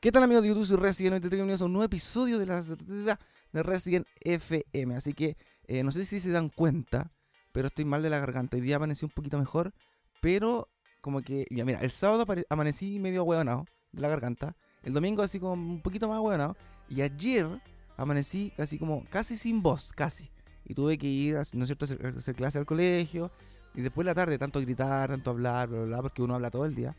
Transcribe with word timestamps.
¿Qué 0.00 0.12
tal 0.12 0.22
amigos 0.22 0.44
de 0.44 0.50
YouTube? 0.50 0.64
Soy 0.64 0.76
Resident, 0.76 1.14
hoy 1.14 1.20
te 1.20 1.26
traigo 1.26 1.42
bienvenidos 1.42 1.62
a 1.62 1.64
un 1.64 1.72
nuevo 1.72 1.84
episodio 1.84 2.38
de 2.38 2.46
la 2.46 2.62
de 2.62 3.62
Resident 3.64 4.06
FM. 4.20 4.94
Así 4.94 5.12
que 5.12 5.36
eh, 5.66 5.82
no 5.82 5.90
sé 5.90 6.04
si 6.04 6.20
se 6.20 6.30
dan 6.30 6.50
cuenta, 6.50 7.10
pero 7.50 7.66
estoy 7.66 7.84
mal 7.84 8.00
de 8.00 8.08
la 8.08 8.20
garganta. 8.20 8.56
Hoy 8.56 8.60
día 8.60 8.76
amanecí 8.76 9.04
un 9.04 9.10
poquito 9.10 9.40
mejor, 9.40 9.74
pero 10.20 10.68
como 11.00 11.20
que, 11.22 11.48
mira, 11.50 11.80
el 11.80 11.90
sábado 11.90 12.24
amanecí 12.48 13.00
medio 13.00 13.24
hueonado 13.24 13.64
de 13.90 14.00
la 14.00 14.08
garganta. 14.08 14.54
El 14.84 14.94
domingo 14.94 15.22
así 15.22 15.40
como 15.40 15.54
un 15.54 15.82
poquito 15.82 16.06
más 16.08 16.20
hueonado. 16.20 16.56
Y 16.88 17.02
ayer 17.02 17.48
amanecí 17.96 18.52
casi 18.56 18.78
como, 18.78 19.04
casi 19.10 19.36
sin 19.36 19.62
voz, 19.64 19.92
casi. 19.92 20.30
Y 20.64 20.74
tuve 20.74 20.96
que 20.96 21.08
ir, 21.08 21.34
¿no 21.54 21.64
es 21.64 21.68
cierto?, 21.68 21.86
a 21.86 22.08
hacer, 22.16 22.36
clase 22.36 22.58
al 22.58 22.66
colegio. 22.66 23.32
Y 23.74 23.80
después 23.80 24.04
de 24.04 24.10
la 24.10 24.14
tarde, 24.14 24.38
tanto 24.38 24.60
gritar, 24.60 25.10
tanto 25.10 25.32
hablar, 25.32 25.68
bla, 25.68 25.78
bla, 25.78 25.86
bla, 25.88 26.02
porque 26.02 26.22
uno 26.22 26.36
habla 26.36 26.52
todo 26.52 26.66
el 26.66 26.76
día. 26.76 26.94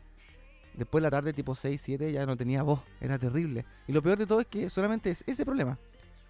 Después 0.74 1.02
de 1.02 1.06
la 1.06 1.10
tarde, 1.10 1.32
tipo 1.32 1.54
6, 1.54 1.80
7, 1.80 2.12
ya 2.12 2.26
no 2.26 2.36
tenía 2.36 2.62
voz. 2.62 2.80
Era 3.00 3.18
terrible. 3.18 3.64
Y 3.86 3.92
lo 3.92 4.02
peor 4.02 4.18
de 4.18 4.26
todo 4.26 4.40
es 4.40 4.46
que 4.46 4.70
solamente 4.70 5.10
es 5.10 5.24
ese 5.26 5.44
problema. 5.44 5.78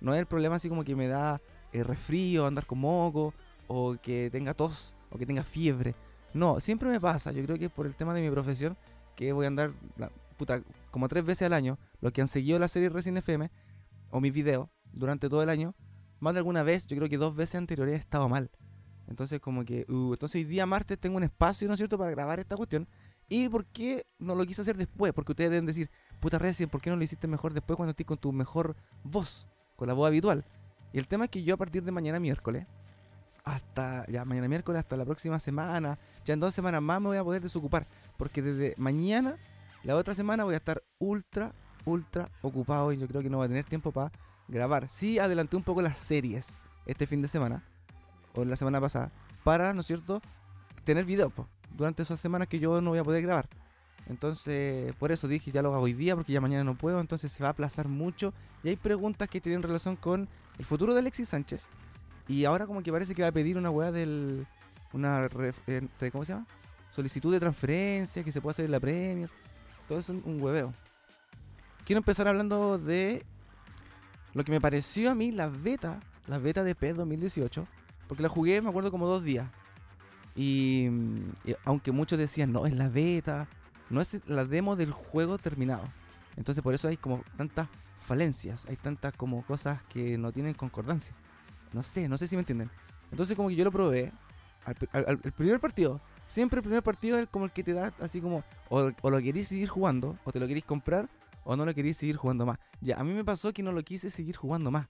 No 0.00 0.14
es 0.14 0.20
el 0.20 0.26
problema 0.26 0.56
así 0.56 0.68
como 0.68 0.84
que 0.84 0.96
me 0.96 1.08
da 1.08 1.40
eh, 1.72 1.84
resfrío, 1.84 2.46
andar 2.46 2.66
con 2.66 2.78
moco, 2.78 3.34
o 3.68 3.96
que 4.02 4.30
tenga 4.30 4.54
tos, 4.54 4.94
o 5.10 5.18
que 5.18 5.26
tenga 5.26 5.44
fiebre. 5.44 5.94
No, 6.32 6.60
siempre 6.60 6.88
me 6.88 7.00
pasa. 7.00 7.32
Yo 7.32 7.42
creo 7.44 7.56
que 7.56 7.68
por 7.68 7.86
el 7.86 7.94
tema 7.94 8.14
de 8.14 8.22
mi 8.22 8.30
profesión, 8.30 8.76
que 9.14 9.32
voy 9.32 9.44
a 9.44 9.48
andar, 9.48 9.72
puta, 10.36 10.62
como 10.90 11.08
tres 11.08 11.24
veces 11.24 11.46
al 11.46 11.52
año, 11.52 11.78
los 12.00 12.12
que 12.12 12.20
han 12.22 12.28
seguido 12.28 12.58
la 12.58 12.68
serie 12.68 12.88
Resident 12.88 13.18
FM, 13.18 13.50
o 14.10 14.20
mis 14.20 14.32
videos, 14.32 14.68
durante 14.92 15.28
todo 15.28 15.42
el 15.42 15.50
año, 15.50 15.74
más 16.18 16.34
de 16.34 16.38
alguna 16.38 16.62
vez, 16.62 16.86
yo 16.86 16.96
creo 16.96 17.08
que 17.08 17.18
dos 17.18 17.36
veces 17.36 17.56
anteriores 17.56 17.94
he 17.94 17.98
estado 17.98 18.28
mal. 18.28 18.50
Entonces, 19.08 19.40
como 19.40 19.64
que, 19.64 19.86
uh, 19.88 20.12
entonces 20.12 20.36
hoy 20.36 20.44
día 20.44 20.66
martes 20.66 20.98
tengo 20.98 21.16
un 21.16 21.24
espacio, 21.24 21.66
¿no 21.66 21.74
es 21.74 21.78
cierto?, 21.78 21.98
para 21.98 22.10
grabar 22.10 22.38
esta 22.38 22.56
cuestión. 22.56 22.88
¿Y 23.32 23.48
por 23.48 23.64
qué 23.64 24.04
no 24.18 24.34
lo 24.34 24.44
quise 24.44 24.60
hacer 24.60 24.76
después? 24.76 25.12
Porque 25.12 25.32
ustedes 25.32 25.52
deben 25.52 25.64
decir, 25.64 25.88
puta 26.18 26.36
Resident, 26.36 26.70
¿por 26.70 26.80
qué 26.80 26.90
no 26.90 26.96
lo 26.96 27.04
hiciste 27.04 27.28
mejor 27.28 27.54
después 27.54 27.76
cuando 27.76 27.90
estés 27.90 28.04
con 28.04 28.18
tu 28.18 28.32
mejor 28.32 28.74
voz? 29.04 29.48
Con 29.76 29.86
la 29.86 29.94
voz 29.94 30.08
habitual. 30.08 30.44
Y 30.92 30.98
el 30.98 31.06
tema 31.06 31.26
es 31.26 31.30
que 31.30 31.44
yo 31.44 31.54
a 31.54 31.56
partir 31.56 31.84
de 31.84 31.92
mañana 31.92 32.18
miércoles, 32.18 32.66
hasta 33.44 34.04
ya 34.08 34.24
mañana 34.24 34.48
miércoles, 34.48 34.80
hasta 34.80 34.96
la 34.96 35.04
próxima 35.04 35.38
semana, 35.38 35.96
ya 36.24 36.34
en 36.34 36.40
dos 36.40 36.52
semanas 36.54 36.82
más 36.82 37.00
me 37.00 37.06
voy 37.06 37.18
a 37.18 37.24
poder 37.24 37.40
desocupar. 37.40 37.86
Porque 38.16 38.42
desde 38.42 38.74
mañana, 38.76 39.36
la 39.84 39.94
otra 39.94 40.12
semana 40.12 40.42
voy 40.42 40.54
a 40.54 40.56
estar 40.56 40.82
ultra, 40.98 41.54
ultra 41.84 42.28
ocupado 42.42 42.92
y 42.92 42.98
yo 42.98 43.06
creo 43.06 43.22
que 43.22 43.30
no 43.30 43.36
voy 43.36 43.44
a 43.44 43.48
tener 43.48 43.64
tiempo 43.64 43.92
para 43.92 44.10
grabar. 44.48 44.88
Sí, 44.88 45.20
adelanté 45.20 45.56
un 45.56 45.62
poco 45.62 45.82
las 45.82 45.96
series 45.98 46.58
este 46.84 47.06
fin 47.06 47.22
de 47.22 47.28
semana, 47.28 47.62
o 48.34 48.44
la 48.44 48.56
semana 48.56 48.80
pasada, 48.80 49.12
para, 49.44 49.72
¿no 49.72 49.82
es 49.82 49.86
cierto?, 49.86 50.20
tener 50.82 51.04
video, 51.04 51.30
durante 51.76 52.02
esas 52.02 52.20
semanas 52.20 52.48
que 52.48 52.58
yo 52.58 52.80
no 52.80 52.90
voy 52.90 52.98
a 52.98 53.04
poder 53.04 53.22
grabar. 53.22 53.48
Entonces, 54.08 54.92
por 54.96 55.12
eso 55.12 55.28
dije, 55.28 55.52
ya 55.52 55.62
lo 55.62 55.72
hago 55.72 55.84
hoy 55.84 55.92
día, 55.92 56.16
porque 56.16 56.32
ya 56.32 56.40
mañana 56.40 56.64
no 56.64 56.76
puedo, 56.76 57.00
entonces 57.00 57.30
se 57.30 57.42
va 57.42 57.50
a 57.50 57.52
aplazar 57.52 57.88
mucho. 57.88 58.34
Y 58.62 58.68
hay 58.68 58.76
preguntas 58.76 59.28
que 59.28 59.40
tienen 59.40 59.62
relación 59.62 59.96
con 59.96 60.28
el 60.58 60.64
futuro 60.64 60.94
de 60.94 61.00
Alexis 61.00 61.28
Sánchez. 61.28 61.68
Y 62.26 62.44
ahora 62.44 62.66
como 62.66 62.82
que 62.82 62.90
parece 62.90 63.14
que 63.14 63.22
va 63.22 63.28
a 63.28 63.32
pedir 63.32 63.56
una 63.56 63.70
weá 63.70 63.92
del... 63.92 64.46
Una... 64.92 65.28
¿Cómo 66.10 66.24
se 66.24 66.32
llama? 66.32 66.46
Solicitud 66.90 67.32
de 67.32 67.40
transferencia, 67.40 68.24
que 68.24 68.32
se 68.32 68.40
puede 68.40 68.52
hacer 68.52 68.70
la 68.70 68.80
Premier. 68.80 69.30
Todo 69.86 69.98
es 70.00 70.08
un 70.08 70.42
hueveo. 70.42 70.74
Quiero 71.84 71.98
empezar 71.98 72.28
hablando 72.28 72.78
de 72.78 73.24
lo 74.34 74.44
que 74.44 74.52
me 74.52 74.60
pareció 74.60 75.10
a 75.10 75.14
mí 75.14 75.32
la 75.32 75.48
beta, 75.48 76.00
la 76.26 76.38
beta 76.38 76.62
de 76.62 76.74
P 76.74 76.92
2018. 76.92 77.66
Porque 78.08 78.22
la 78.22 78.28
jugué, 78.28 78.60
me 78.60 78.68
acuerdo, 78.68 78.90
como 78.90 79.06
dos 79.06 79.22
días. 79.22 79.48
Y, 80.36 80.88
aunque 81.64 81.92
muchos 81.92 82.18
decían, 82.18 82.52
no, 82.52 82.66
es 82.66 82.74
la 82.74 82.88
beta, 82.88 83.48
no 83.88 84.00
es 84.00 84.20
la 84.26 84.44
demo 84.44 84.76
del 84.76 84.92
juego 84.92 85.38
terminado. 85.38 85.82
Entonces 86.36 86.62
por 86.62 86.74
eso 86.74 86.88
hay 86.88 86.96
como 86.96 87.22
tantas 87.36 87.68
falencias, 88.00 88.66
hay 88.66 88.76
tantas 88.76 89.12
como 89.14 89.44
cosas 89.44 89.82
que 89.84 90.16
no 90.16 90.32
tienen 90.32 90.54
concordancia. 90.54 91.14
No 91.72 91.82
sé, 91.82 92.08
no 92.08 92.18
sé 92.18 92.26
si 92.28 92.36
me 92.36 92.40
entienden. 92.40 92.70
Entonces 93.10 93.36
como 93.36 93.48
que 93.48 93.56
yo 93.56 93.64
lo 93.64 93.72
probé, 93.72 94.12
al, 94.64 95.20
el 95.22 95.32
primer 95.32 95.58
partido, 95.60 96.00
siempre 96.26 96.58
el 96.58 96.62
primer 96.62 96.82
partido 96.82 97.18
es 97.18 97.28
como 97.28 97.46
el 97.46 97.50
que 97.50 97.64
te 97.64 97.72
da 97.72 97.92
así 97.98 98.20
como, 98.20 98.44
o, 98.68 98.92
lo 99.10 99.18
queréis 99.20 99.48
seguir 99.48 99.68
jugando, 99.68 100.16
o 100.24 100.30
te 100.30 100.38
lo 100.38 100.46
queréis 100.46 100.64
comprar, 100.64 101.08
o 101.44 101.56
no 101.56 101.64
lo 101.64 101.74
queréis 101.74 101.96
seguir 101.96 102.16
jugando 102.16 102.46
más. 102.46 102.58
Ya, 102.80 102.98
a 103.00 103.04
mí 103.04 103.12
me 103.12 103.24
pasó 103.24 103.52
que 103.52 103.62
no 103.62 103.72
lo 103.72 103.82
quise 103.82 104.10
seguir 104.10 104.36
jugando 104.36 104.70
más. 104.70 104.88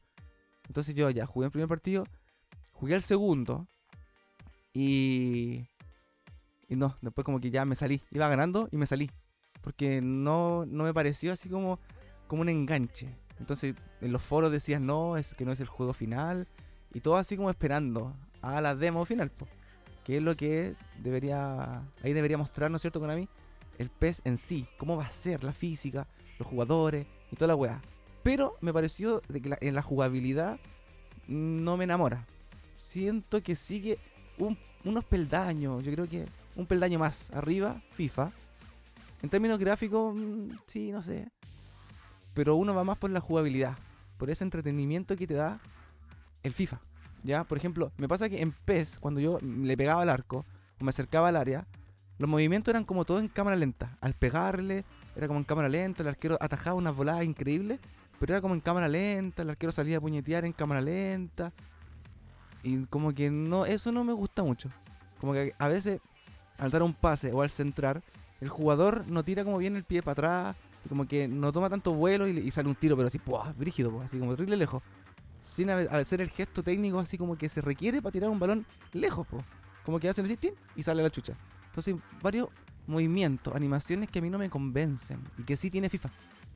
Entonces 0.69 0.95
yo 0.95 1.09
ya 1.09 1.25
jugué 1.25 1.47
el 1.47 1.53
primer 1.53 1.69
partido, 1.69 2.05
jugué 2.75 2.95
el 2.95 3.03
segundo, 3.03 3.67
y. 4.73 5.67
Y 6.69 6.77
no, 6.77 6.97
después 7.01 7.25
como 7.25 7.41
que 7.41 7.51
ya 7.51 7.65
me 7.65 7.75
salí. 7.75 8.01
Iba 8.11 8.29
ganando 8.29 8.69
y 8.71 8.77
me 8.77 8.87
salí. 8.87 9.11
Porque 9.61 10.01
no, 10.01 10.65
no 10.67 10.85
me 10.85 10.95
pareció 10.95 11.33
así 11.33 11.49
como, 11.49 11.81
como 12.29 12.43
un 12.43 12.49
enganche. 12.49 13.09
Entonces 13.41 13.75
en 14.01 14.13
los 14.13 14.23
foros 14.23 14.53
decían 14.53 14.87
no, 14.87 15.17
es 15.17 15.35
que 15.35 15.45
no 15.45 15.53
es 15.53 15.61
el 15.61 15.67
juego 15.67 15.93
final. 15.93 16.47
Y 16.95 17.01
todo 17.01 17.17
así 17.17 17.37
como 17.37 17.51
esperando 17.51 18.15
a 18.43 18.61
la 18.61 18.75
demo 18.75 19.05
final. 19.05 19.33
que 20.05 20.19
es 20.19 20.23
lo 20.23 20.37
que 20.37 20.75
debería. 20.99 21.83
Ahí 22.03 22.13
debería 22.13 22.39
mostrar, 22.39 22.71
¿no 22.71 22.77
es 22.77 22.83
cierto, 22.83 23.01
mí 23.01 23.29
El 23.79 23.91
PES 23.91 24.23
en 24.25 24.39
sí. 24.39 24.69
Cómo 24.77 24.97
va 24.97 25.05
a 25.05 25.11
ser 25.11 25.43
la 25.43 25.53
física, 25.53 26.07
los 26.39 26.47
jugadores 26.47 27.07
y 27.33 27.37
toda 27.37 27.49
la 27.49 27.57
weá. 27.57 27.83
Pero 28.23 28.55
me 28.61 28.73
pareció 28.73 29.23
de 29.29 29.41
que 29.41 29.57
en 29.61 29.75
la 29.75 29.83
jugabilidad 29.83 30.61
no 31.27 31.77
me 31.77 31.85
enamora. 31.85 32.27
Siento 32.75 33.43
que 33.43 33.55
sigue 33.55 33.99
unos 34.85 35.05
peldaños, 35.05 35.85
yo 35.85 35.93
creo 35.93 36.09
que 36.09 36.27
un 36.57 36.67
peldaño 36.67 36.99
más 36.99 37.31
arriba, 37.33 37.81
FIFA. 37.93 38.31
En 39.23 39.29
términos 39.29 39.59
gráficos, 39.59 40.15
mm, 40.15 40.51
sí, 40.67 40.93
no 40.93 41.03
sé. 41.03 41.29
Pero 42.35 42.57
uno 42.57 42.75
va 42.75 42.85
más 42.85 42.99
por 42.99 43.11
la 43.11 43.21
jugabilidad, 43.21 43.77
por 44.17 44.31
ese 44.31 44.45
entretenimiento 44.45 45.17
que 45.17 45.27
te 45.27 45.35
da 45.35 45.61
el 46.43 46.55
FIFA. 46.55 46.81
¿Ya? 47.23 47.45
Por 47.45 47.59
ejemplo, 47.59 47.93
me 47.99 48.09
pasa 48.09 48.29
que 48.31 48.41
en 48.41 48.53
PES, 48.53 48.99
cuando 48.99 49.21
yo 49.21 49.39
le 49.41 49.77
pegaba 49.77 50.03
al 50.03 50.09
arco 50.09 50.47
o 50.81 50.85
me 50.85 50.91
acercaba 50.91 51.29
al 51.29 51.37
área, 51.37 51.67
los 52.19 52.29
movimientos 52.29 52.73
eran 52.73 52.85
como 52.85 53.05
todo 53.05 53.19
en 53.19 53.29
cámara 53.29 53.57
lenta. 53.57 53.97
Al 54.01 54.15
pegarle, 54.15 54.85
era 55.17 55.27
como 55.27 55.39
en 55.39 55.45
cámara 55.45 55.69
lenta, 55.69 56.03
el 56.03 56.09
arquero 56.09 56.39
atajaba 56.41 56.77
unas 56.77 56.95
voladas 56.95 57.25
increíbles, 57.25 57.79
pero 58.19 58.35
era 58.35 58.41
como 58.41 58.55
en 58.55 58.61
cámara 58.61 58.89
lenta, 58.89 59.43
el 59.43 59.51
arquero 59.51 59.73
salía 59.73 59.99
a 59.99 60.01
puñetear 60.01 60.45
en 60.45 60.53
cámara 60.53 60.81
lenta. 60.81 61.53
Y 62.63 62.85
como 62.87 63.15
que 63.15 63.31
no, 63.31 63.67
eso 63.67 63.93
no 63.93 64.05
me 64.05 64.13
gusta 64.13 64.43
mucho. 64.43 64.71
Como 65.21 65.33
que 65.33 65.55
a 65.59 65.69
veces 65.69 66.01
al 66.61 66.71
dar 66.71 66.83
un 66.83 66.93
pase 66.93 67.33
o 67.33 67.43
al 67.43 67.51
centrar, 67.51 68.03
el 68.41 68.49
jugador 68.49 69.07
no 69.09 69.25
tira 69.25 69.45
como 69.45 69.59
bien 69.59 69.77
el 69.77 69.85
pie 69.85 70.03
para 70.03 70.13
atrás, 70.13 70.57
y 70.85 70.89
como 70.89 71.07
que 71.07 71.27
no 71.27 71.53
toma 71.53 71.69
tanto 71.69 71.93
vuelo 71.93 72.29
y, 72.29 72.51
sale 72.51 72.69
un 72.69 72.75
tiro, 72.75 72.97
pero 72.97 73.09
así, 73.09 73.19
¡puah! 73.19 73.53
brígido, 73.53 74.01
así 74.01 74.19
como 74.19 74.33
terrible 74.33 74.57
lejos. 74.57 74.83
Sin 75.43 75.71
hacer 75.71 76.21
el 76.21 76.29
gesto 76.29 76.63
técnico 76.63 77.01
así 77.01 77.19
como 77.19 77.37
que 77.37 77.49
se 77.49 77.61
requiere 77.61 78.01
para 78.03 78.13
tirar 78.13 78.31
un 78.31 78.39
balón 78.39 78.67
lejos, 78.93 79.27
como 79.85 79.99
que 79.99 80.09
hacen 80.09 80.27
el 80.27 80.39
y 80.77 80.83
sale 80.83 81.03
la 81.03 81.11
chucha. 81.11 81.35
Entonces, 81.67 81.97
varios 82.23 82.49
movimientos, 82.87 83.55
animaciones 83.55 84.11
que 84.11 84.19
a 84.19 84.23
mí 84.23 84.31
no 84.31 84.39
me 84.39 84.51
convencen 84.51 85.21
y 85.39 85.43
que 85.43 85.57
sí 85.57 85.71
tiene 85.71 85.89
FIFA. 85.89 86.11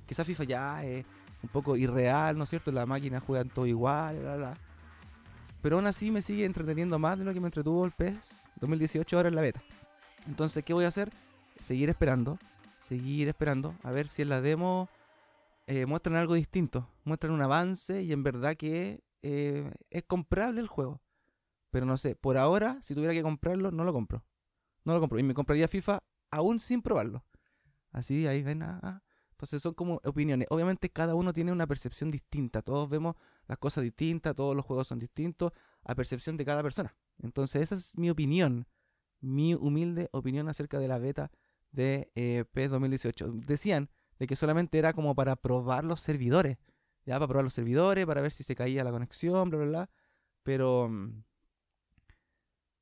Esa 0.06 0.24
FIFA 0.24 0.44
ya 0.44 0.84
es 0.84 1.04
un 1.42 1.48
poco 1.48 1.76
irreal, 1.76 2.36
¿no 2.36 2.44
es 2.44 2.50
cierto? 2.50 2.70
La 2.72 2.86
máquina 2.86 3.20
juega 3.20 3.44
todo 3.44 3.66
igual, 3.66 4.18
bla, 4.20 4.36
bla. 4.36 4.58
Pero 5.64 5.76
aún 5.76 5.86
así 5.86 6.10
me 6.10 6.20
sigue 6.20 6.44
entreteniendo 6.44 6.98
más 6.98 7.18
de 7.18 7.24
lo 7.24 7.32
que 7.32 7.40
me 7.40 7.46
entretuvo 7.46 7.86
el 7.86 7.92
PES 7.92 8.44
2018 8.60 9.16
ahora 9.16 9.30
en 9.30 9.34
la 9.34 9.40
beta. 9.40 9.62
Entonces, 10.26 10.62
¿qué 10.62 10.74
voy 10.74 10.84
a 10.84 10.88
hacer? 10.88 11.10
Seguir 11.58 11.88
esperando, 11.88 12.38
seguir 12.76 13.28
esperando, 13.28 13.74
a 13.82 13.90
ver 13.90 14.06
si 14.06 14.20
en 14.20 14.28
la 14.28 14.42
demo 14.42 14.90
eh, 15.66 15.86
muestran 15.86 16.16
algo 16.16 16.34
distinto, 16.34 16.86
muestran 17.04 17.32
un 17.32 17.40
avance 17.40 18.02
y 18.02 18.12
en 18.12 18.22
verdad 18.22 18.56
que 18.56 19.02
eh, 19.22 19.72
es 19.88 20.02
comprable 20.02 20.60
el 20.60 20.66
juego. 20.66 21.00
Pero 21.70 21.86
no 21.86 21.96
sé, 21.96 22.14
por 22.14 22.36
ahora, 22.36 22.76
si 22.82 22.94
tuviera 22.94 23.14
que 23.14 23.22
comprarlo, 23.22 23.70
no 23.70 23.84
lo 23.84 23.94
compro. 23.94 24.22
No 24.84 24.92
lo 24.92 25.00
compro. 25.00 25.18
Y 25.18 25.22
me 25.22 25.32
compraría 25.32 25.66
FIFA 25.66 26.00
aún 26.30 26.60
sin 26.60 26.82
probarlo. 26.82 27.24
Así, 27.90 28.26
ahí 28.26 28.42
ven. 28.42 28.62
Ah, 28.64 28.80
ah. 28.82 29.02
Entonces 29.30 29.62
son 29.62 29.72
como 29.72 29.98
opiniones. 30.04 30.46
Obviamente 30.50 30.90
cada 30.90 31.14
uno 31.14 31.32
tiene 31.32 31.52
una 31.52 31.66
percepción 31.66 32.10
distinta. 32.10 32.60
Todos 32.60 32.90
vemos 32.90 33.16
las 33.46 33.58
cosas 33.58 33.84
distintas, 33.84 34.34
todos 34.34 34.56
los 34.56 34.64
juegos 34.64 34.88
son 34.88 34.98
distintos 34.98 35.52
a 35.84 35.94
percepción 35.94 36.36
de 36.36 36.44
cada 36.44 36.62
persona. 36.62 36.96
Entonces 37.18 37.62
esa 37.62 37.74
es 37.74 37.96
mi 37.96 38.10
opinión, 38.10 38.66
mi 39.20 39.54
humilde 39.54 40.08
opinión 40.12 40.48
acerca 40.48 40.78
de 40.78 40.88
la 40.88 40.98
beta 40.98 41.30
de 41.72 42.10
eh, 42.14 42.44
PES 42.52 42.70
2018. 42.70 43.32
Decían 43.46 43.90
de 44.18 44.26
que 44.26 44.36
solamente 44.36 44.78
era 44.78 44.92
como 44.92 45.14
para 45.14 45.36
probar 45.36 45.84
los 45.84 46.00
servidores, 46.00 46.58
ya 47.04 47.14
para 47.14 47.28
probar 47.28 47.44
los 47.44 47.54
servidores, 47.54 48.06
para 48.06 48.20
ver 48.20 48.32
si 48.32 48.44
se 48.44 48.54
caía 48.54 48.84
la 48.84 48.90
conexión, 48.90 49.50
bla, 49.50 49.58
bla, 49.58 49.68
bla. 49.68 49.90
Pero 50.42 50.88
mm, 50.88 51.24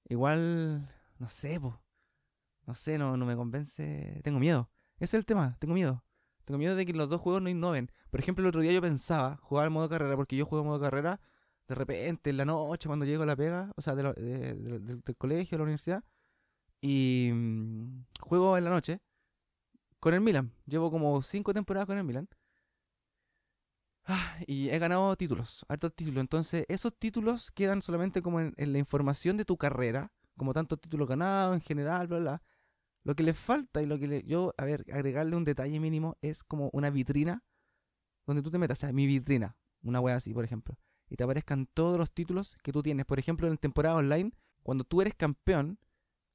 igual, 0.09 0.89
no 1.19 1.29
sé, 1.29 1.59
no 2.67 2.75
sé, 2.75 2.99
no, 2.99 3.17
no 3.17 3.27
me 3.27 3.37
convence, 3.37 4.21
tengo 4.23 4.39
miedo. 4.39 4.71
Ese 4.97 5.17
es 5.17 5.21
el 5.21 5.25
tema, 5.27 5.57
tengo 5.59 5.75
miedo. 5.75 6.05
Tengo 6.45 6.59
miedo 6.59 6.77
de 6.77 6.87
que 6.87 6.93
los 6.93 7.11
dos 7.11 7.21
juegos 7.21 7.43
no 7.43 7.49
innoven. 7.49 7.91
Por 8.11 8.21
ejemplo, 8.21 8.43
el 8.43 8.49
otro 8.49 8.61
día 8.61 8.73
yo 8.73 8.83
pensaba 8.83 9.39
jugar 9.43 9.67
en 9.67 9.73
modo 9.73 9.89
carrera, 9.89 10.17
porque 10.17 10.37
yo 10.37 10.47
juego 10.47 10.65
en 10.65 10.69
modo 10.69 10.81
carrera 10.81 11.21
de 11.69 11.75
repente, 11.75 12.31
en 12.31 12.37
la 12.37 12.45
noche, 12.45 12.89
cuando 12.89 13.07
llego 13.07 13.23
a 13.23 13.27
la 13.27 13.37
pega, 13.37 13.73
o 13.77 13.83
sea, 13.83 13.95
del 13.95 15.03
colegio, 15.17 15.57
a 15.57 15.59
la 15.59 15.65
universidad, 15.65 16.05
y 16.81 17.31
mm, 17.33 18.07
juego 18.21 18.59
en 18.59 18.65
la 18.65 18.71
noche, 18.71 19.01
con 20.01 20.15
el 20.15 20.21
Milan. 20.21 20.53
Llevo 20.67 20.91
como 20.91 21.23
cinco 21.23 21.55
temporadas 21.55 21.87
con 21.87 21.97
el 21.99 22.05
Milan. 22.05 22.29
Ah, 24.05 24.37
y 24.47 24.69
he 24.71 24.79
ganado 24.79 25.15
títulos, 25.17 25.65
altos 25.69 25.95
títulos. 25.95 26.21
Entonces, 26.21 26.67
esos 26.69 26.93
títulos 26.99 27.53
quedan 27.53 27.83
solamente 27.83 28.21
como 28.21 28.41
en, 28.41 28.55
la 28.57 28.79
información 28.79 29.37
de 29.37 29.45
tu 29.45 29.57
carrera, 29.57 30.13
como 30.37 30.53
tantos 30.53 30.81
títulos 30.81 31.09
ganados 31.09 31.55
en 31.55 31.61
general, 31.63 32.09
bla, 32.09 32.19
bla. 32.19 32.43
Lo 33.05 33.15
que 33.17 33.23
le 33.23 33.35
falta 33.35 33.83
y 33.83 33.87
lo 33.87 33.99
que 33.99 34.07
le, 34.07 34.23
yo, 34.23 34.55
a 34.57 34.65
ver, 34.65 34.85
agregarle 34.93 35.37
un 35.37 35.45
detalle 35.45 35.81
mínimo 35.81 36.17
es 36.21 36.45
como 36.45 36.71
una 36.73 36.91
vitrina 36.91 37.43
donde 38.27 38.43
tú 38.43 38.51
te 38.51 38.59
metas, 38.59 38.79
o 38.79 38.81
sea, 38.83 38.93
mi 38.93 39.07
vitrina, 39.07 39.57
una 39.83 40.01
wea 40.01 40.17
así, 40.17 40.33
por 40.33 40.45
ejemplo, 40.45 40.79
y 41.09 41.17
te 41.17 41.25
aparezcan 41.25 41.67
todos 41.67 41.99
los 41.99 42.13
títulos 42.13 42.57
que 42.63 42.73
tú 42.73 42.83
tienes. 42.83 43.05
Por 43.05 43.19
ejemplo, 43.19 43.49
en 43.49 43.59
temporada 43.59 43.97
online, 43.97 44.33
cuando 44.63 44.85
tú 44.85 45.03
eres 45.03 45.15
campeón, 45.15 45.79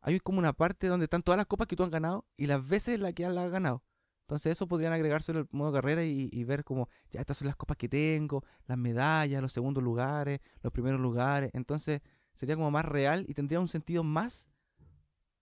hay 0.02 0.20
como 0.20 0.40
una 0.40 0.54
parte 0.54 0.88
donde 0.88 1.06
están 1.06 1.24
todas 1.24 1.38
las 1.38 1.48
copas 1.48 1.68
que 1.68 1.76
tú 1.76 1.84
has 1.84 1.90
ganado 1.90 2.26
y 2.36 2.48
las 2.48 2.68
veces 2.68 2.96
en 2.96 3.04
las 3.04 3.14
que 3.14 3.24
las 3.24 3.46
has 3.46 3.52
ganado. 3.52 3.84
Entonces 4.28 4.52
eso 4.52 4.68
podrían 4.68 4.92
agregárselo 4.92 5.40
al 5.40 5.48
modo 5.52 5.72
carrera 5.72 6.04
y, 6.04 6.44
ver 6.44 6.66
como, 6.66 6.90
ya 7.12 7.22
estas 7.22 7.38
son 7.38 7.48
las 7.48 7.56
copas 7.56 7.78
que 7.78 7.88
tengo, 7.88 8.44
las 8.66 8.78
medallas, 8.78 9.42
los 9.42 9.54
segundos 9.54 9.82
lugares, 9.82 10.42
los 10.62 10.74
primeros 10.74 11.00
lugares. 11.00 11.50
Entonces 11.54 12.02
sería 12.34 12.58
como 12.58 12.70
más 12.70 12.84
real 12.84 13.26
y 13.30 13.34
tendría 13.34 13.62
un 13.62 13.70
sentido 13.70 14.04
más 14.04 14.50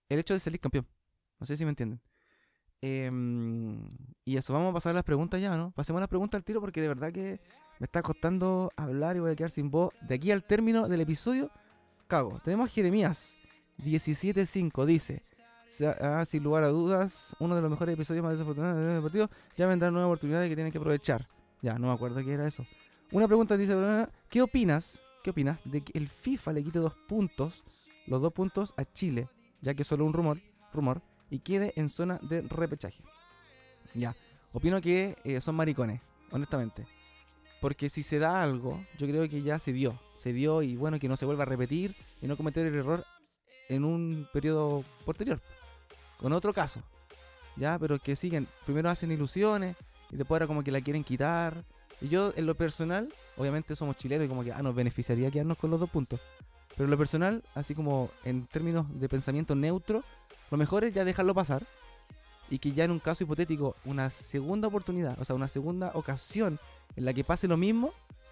el 0.08 0.20
hecho 0.20 0.36
de 0.36 0.40
salir 0.40 0.60
campeón. 0.60 0.88
No 1.40 1.46
sé 1.46 1.58
si 1.58 1.66
me 1.66 1.70
entienden. 1.70 2.02
Em, 2.82 3.88
y 4.24 4.38
eso, 4.38 4.54
vamos 4.54 4.72
a 4.72 4.74
pasar 4.74 4.92
a 4.92 4.94
las 4.96 5.04
preguntas 5.04 5.42
ya, 5.42 5.58
¿no? 5.58 5.72
Pasemos 5.72 6.00
las 6.00 6.10
preguntas 6.10 6.40
al 6.40 6.44
tiro 6.44 6.62
porque 6.62 6.82
de 6.82 6.88
verdad 6.88 7.12
que 7.12 7.40
me 7.80 7.86
está 7.86 8.02
costando 8.02 8.72
hablar 8.76 9.16
y 9.16 9.20
voy 9.20 9.32
a 9.32 9.36
quedar 9.36 9.52
sin 9.52 9.72
voz. 9.72 9.94
De 10.02 10.16
aquí 10.16 10.32
al 10.32 10.44
término 10.44 10.88
del 10.88 11.02
episodio, 11.02 11.50
cago. 12.08 12.40
Tenemos 12.44 12.70
a 12.70 12.74
Jeremías 12.74 13.36
17.5, 13.80 14.86
dice... 14.86 15.24
Ah, 16.00 16.24
sin 16.26 16.44
lugar 16.44 16.64
a 16.64 16.68
dudas, 16.68 17.36
uno 17.40 17.56
de 17.56 17.62
los 17.62 17.70
mejores 17.70 17.96
episodios 17.96 18.24
más 18.24 18.34
desafortunados 18.34 18.78
del 18.78 19.02
partido. 19.02 19.30
Ya 19.58 19.66
vendrán 19.66 19.94
nuevas 19.94 20.08
oportunidades 20.08 20.48
que 20.48 20.56
tienen 20.56 20.72
que 20.72 20.78
aprovechar. 20.78 21.28
Ya, 21.62 21.78
no 21.78 21.88
me 21.88 21.94
acuerdo 21.94 22.24
qué 22.24 22.34
era 22.34 22.48
eso. 22.48 22.66
Una 23.12 23.28
pregunta 23.28 23.58
dice, 23.58 23.76
¿qué 24.30 24.42
opinas? 24.42 25.02
¿Qué 25.24 25.32
opinas 25.32 25.60
de 25.66 25.82
que 25.82 25.98
el 25.98 26.08
FIFA 26.08 26.54
le 26.54 26.64
quite 26.64 26.80
dos 26.80 26.94
puntos, 27.08 27.64
los 28.06 28.22
dos 28.22 28.32
puntos 28.32 28.74
a 28.78 28.86
Chile, 28.86 29.28
ya 29.62 29.74
que 29.74 29.82
es 29.82 29.88
solo 29.88 30.06
un 30.06 30.14
rumor, 30.14 30.40
rumor, 30.72 31.02
y 31.30 31.40
quede 31.40 31.74
en 31.76 31.90
zona 31.90 32.20
de 32.22 32.42
repechaje? 32.42 33.04
Ya, 33.94 34.16
opino 34.52 34.82
que 34.82 35.18
eh, 35.24 35.42
son 35.42 35.56
maricones, 35.56 36.02
honestamente. 36.32 36.86
Porque 37.62 37.90
si 37.90 38.04
se 38.04 38.20
da 38.20 38.44
algo, 38.44 38.86
yo 38.98 39.08
creo 39.08 39.28
que 39.30 39.42
ya 39.42 39.60
se 39.60 39.74
dio. 39.74 40.00
Se 40.18 40.34
dio 40.34 40.62
y 40.62 40.76
bueno, 40.76 41.00
que 41.00 41.08
no 41.08 41.18
se 41.18 41.26
vuelva 41.26 41.44
a 41.44 41.48
repetir 41.48 41.96
y 42.22 42.28
no 42.28 42.38
cometer 42.38 42.66
el 42.66 42.76
error 42.76 43.06
en 43.70 43.84
un 43.84 44.28
periodo 44.32 44.84
posterior 45.06 45.42
con 46.18 46.34
otro 46.34 46.54
caso. 46.54 46.82
Ya, 47.56 47.80
pero 47.80 48.00
que 48.00 48.16
siguen, 48.16 48.48
primero 48.66 48.90
hacen 48.90 49.12
ilusiones 49.12 49.76
y 50.12 50.18
después 50.18 50.36
ahora 50.36 50.48
como 50.48 50.64
que 50.64 50.72
la 50.72 50.82
quieren 50.82 51.04
quitar. 51.04 51.64
Y 52.02 52.10
yo 52.10 52.34
en 52.36 52.46
lo 52.46 52.56
personal, 52.56 53.14
obviamente 53.38 53.76
somos 53.76 53.96
chilenos 53.96 54.26
y 54.26 54.30
como 54.30 54.44
que 54.44 54.52
ah, 54.52 54.62
nos 54.62 54.76
beneficiaría 54.76 55.32
quedarnos 55.32 55.58
con 55.58 55.72
los 55.72 55.80
dos 55.80 55.90
puntos. 55.90 56.20
Pero 56.72 56.86
en 56.86 56.92
lo 56.92 56.98
personal, 56.98 57.44
así 57.54 57.74
como 57.74 58.10
en 58.26 58.48
términos 58.48 58.86
de 59.00 59.08
pensamiento 59.08 59.56
neutro, 59.56 60.04
lo 60.56 60.58
mejor 60.58 60.86
es 60.86 60.94
ya 60.94 61.04
dejarlo 61.04 61.34
pasar 61.34 61.68
y 62.50 62.60
que 62.60 62.72
ya 62.72 62.86
en 62.86 62.92
un 62.92 63.00
caso 63.00 63.26
hipotético, 63.26 63.76
una 63.84 64.10
segunda 64.10 64.70
oportunidad, 64.70 65.20
o 65.20 65.26
sea, 65.26 65.36
una 65.36 65.50
segunda 65.50 65.92
ocasión 65.96 66.60
en 66.96 67.04
la 67.04 67.14
que 67.14 67.26
pase 67.26 67.50
lo 67.50 67.58
mismo, 67.58 67.92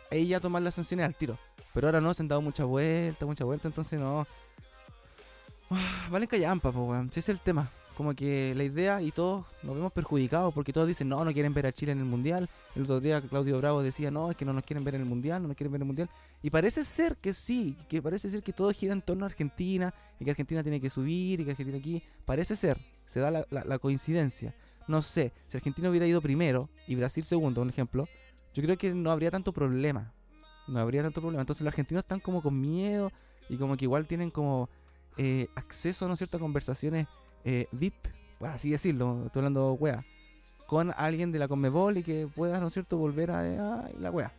ahí 0.10 0.28
ya 0.28 0.40
tomar 0.40 0.62
las 0.62 0.76
sanciones 0.76 1.06
al 1.06 1.16
tiro. 1.16 1.38
Pero 1.74 1.88
ahora 1.88 2.00
no, 2.00 2.14
se 2.14 2.24
han 2.24 2.30
dado 2.30 2.42
mucha 2.42 2.64
vuelta, 2.64 3.26
mucha 3.26 3.44
vuelta, 3.44 3.68
entonces 3.68 4.00
no, 4.00 4.26
valen 6.10 6.30
callampa, 6.30 6.72
pues, 6.72 6.88
weón. 6.88 7.12
Si 7.12 7.20
es 7.20 7.28
el 7.28 7.42
tema. 7.42 7.70
Como 7.96 8.16
que 8.16 8.54
la 8.56 8.64
idea 8.64 9.02
y 9.02 9.12
todos 9.12 9.46
nos 9.62 9.76
vemos 9.76 9.92
perjudicados 9.92 10.54
porque 10.54 10.74
todos 10.74 10.88
dicen, 10.88 11.10
no, 11.10 11.24
no 11.24 11.32
quieren 11.32 11.54
ver 11.54 11.68
a 11.68 11.72
Chile 11.72 11.92
en 11.92 12.00
el 12.00 12.06
Mundial. 12.06 12.50
El 12.76 12.84
otro 12.84 13.00
día 13.00 13.22
Claudio 13.22 13.58
Bravo 13.60 13.84
decía, 13.84 14.10
no, 14.10 14.32
es 14.32 14.38
que 14.38 14.46
no 14.46 14.54
nos 14.54 14.64
quieren 14.64 14.84
ver 14.84 14.96
en 14.96 15.02
el 15.02 15.08
Mundial, 15.08 15.42
no 15.42 15.48
nos 15.50 15.58
quieren 15.58 15.72
ver 15.72 15.78
en 15.80 15.84
el 15.84 15.88
Mundial. 15.88 16.10
Y 16.42 16.50
parece 16.50 16.84
ser 16.84 17.18
que 17.18 17.34
sí, 17.34 17.78
que 17.88 18.02
parece 18.02 18.30
ser 18.30 18.42
que 18.42 18.52
todo 18.52 18.72
gira 18.72 18.94
en 18.94 19.02
torno 19.02 19.26
a 19.26 19.28
Argentina 19.28 19.94
y 20.20 20.26
que 20.26 20.32
Argentina 20.32 20.64
tiene 20.64 20.82
que 20.82 20.90
subir 20.90 21.40
y 21.40 21.46
que 21.46 21.52
Argentina 21.52 21.78
aquí. 21.78 22.04
Parece 22.26 22.56
ser, 22.56 22.80
se 23.06 23.20
da 23.20 23.30
la, 23.30 23.46
la 23.50 23.80
coincidencia. 23.80 24.56
No 24.88 25.02
sé, 25.02 25.32
si 25.48 25.58
Argentina 25.58 25.90
hubiera 25.90 26.08
ido 26.08 26.22
primero 26.22 26.70
y 26.88 26.96
Brasil 26.96 27.24
segundo, 27.24 27.62
un 27.62 27.70
ejemplo, 27.70 28.08
yo 28.54 28.64
creo 28.64 28.78
que 28.78 28.94
no 28.94 29.12
habría 29.12 29.32
tanto 29.32 29.54
problema. 29.54 30.14
No 30.68 30.80
habría 30.80 31.04
tanto 31.04 31.22
problema. 31.22 31.42
Entonces 31.42 31.64
los 31.64 31.72
argentinos 31.72 32.04
están 32.04 32.20
como 32.20 32.42
con 32.42 32.60
miedo 32.60 33.12
y 33.50 33.58
como 33.58 33.78
que 33.78 33.86
igual 33.86 34.08
tienen 34.08 34.32
como 34.32 34.70
eh, 35.18 35.48
acceso 35.56 36.08
¿no 36.08 36.16
es 36.16 36.22
a 36.22 36.40
conversaciones 36.40 37.08
eh, 37.44 37.68
VIP, 37.72 37.94
así 38.42 38.72
decirlo, 38.72 39.24
estoy 39.26 39.42
hablando 39.42 39.74
wea, 39.74 40.06
con 40.68 40.94
alguien 40.98 41.32
de 41.32 41.40
la 41.40 41.48
Conmebol 41.48 41.98
y 41.98 42.04
que 42.04 42.28
pueda, 42.28 42.60
¿no 42.60 42.68
es 42.68 42.74
cierto?, 42.74 42.98
volver 42.98 43.32
a, 43.32 43.90
la 44.00 44.12
wea. 44.12 44.34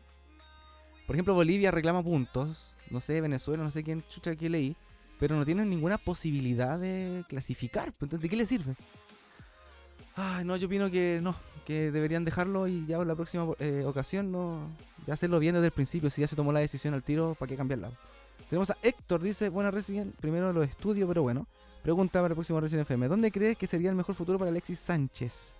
Por 1.06 1.16
ejemplo, 1.16 1.34
Bolivia 1.34 1.70
reclama 1.70 2.02
puntos, 2.02 2.74
no 2.90 3.00
sé, 3.00 3.20
Venezuela, 3.20 3.62
no 3.62 3.70
sé 3.70 3.82
quién 3.82 4.02
chucha 4.08 4.34
que 4.36 4.48
leí, 4.48 4.76
pero 5.18 5.36
no 5.36 5.44
tienen 5.44 5.68
ninguna 5.70 5.98
posibilidad 5.98 6.78
de 6.78 7.24
clasificar. 7.28 7.92
Pues, 7.92 8.08
entonces, 8.08 8.22
¿de 8.22 8.28
qué 8.28 8.36
le 8.36 8.46
sirve? 8.46 8.74
Ay, 10.16 10.44
no, 10.44 10.56
yo 10.56 10.66
opino 10.66 10.90
que 10.90 11.20
no, 11.22 11.34
que 11.64 11.90
deberían 11.90 12.24
dejarlo 12.24 12.68
y 12.68 12.86
ya 12.86 12.98
en 12.98 13.08
la 13.08 13.16
próxima 13.16 13.46
eh, 13.58 13.84
ocasión 13.84 14.30
no, 14.30 14.70
ya 15.06 15.14
hacerlo 15.14 15.38
bien 15.38 15.54
desde 15.54 15.66
el 15.66 15.72
principio. 15.72 16.08
Si 16.10 16.20
ya 16.20 16.28
se 16.28 16.36
tomó 16.36 16.52
la 16.52 16.60
decisión 16.60 16.94
al 16.94 17.02
tiro, 17.02 17.34
¿para 17.38 17.48
qué 17.48 17.56
cambiarla? 17.56 17.90
Tenemos 18.48 18.70
a 18.70 18.76
Héctor, 18.82 19.22
dice, 19.22 19.48
buena 19.48 19.70
Resident, 19.70 20.14
primero 20.16 20.52
lo 20.52 20.62
estudio, 20.62 21.08
pero 21.08 21.22
bueno. 21.22 21.46
Pregunta 21.84 22.22
para 22.22 22.32
el 22.32 22.34
próximo 22.34 22.58
Resident 22.60 22.86
FM, 22.86 23.08
¿dónde 23.08 23.30
crees 23.30 23.58
que 23.58 23.66
sería 23.66 23.90
el 23.90 23.94
mejor 23.94 24.14
futuro 24.14 24.38
para 24.38 24.50
Alexis 24.50 24.78
Sánchez? 24.78 25.54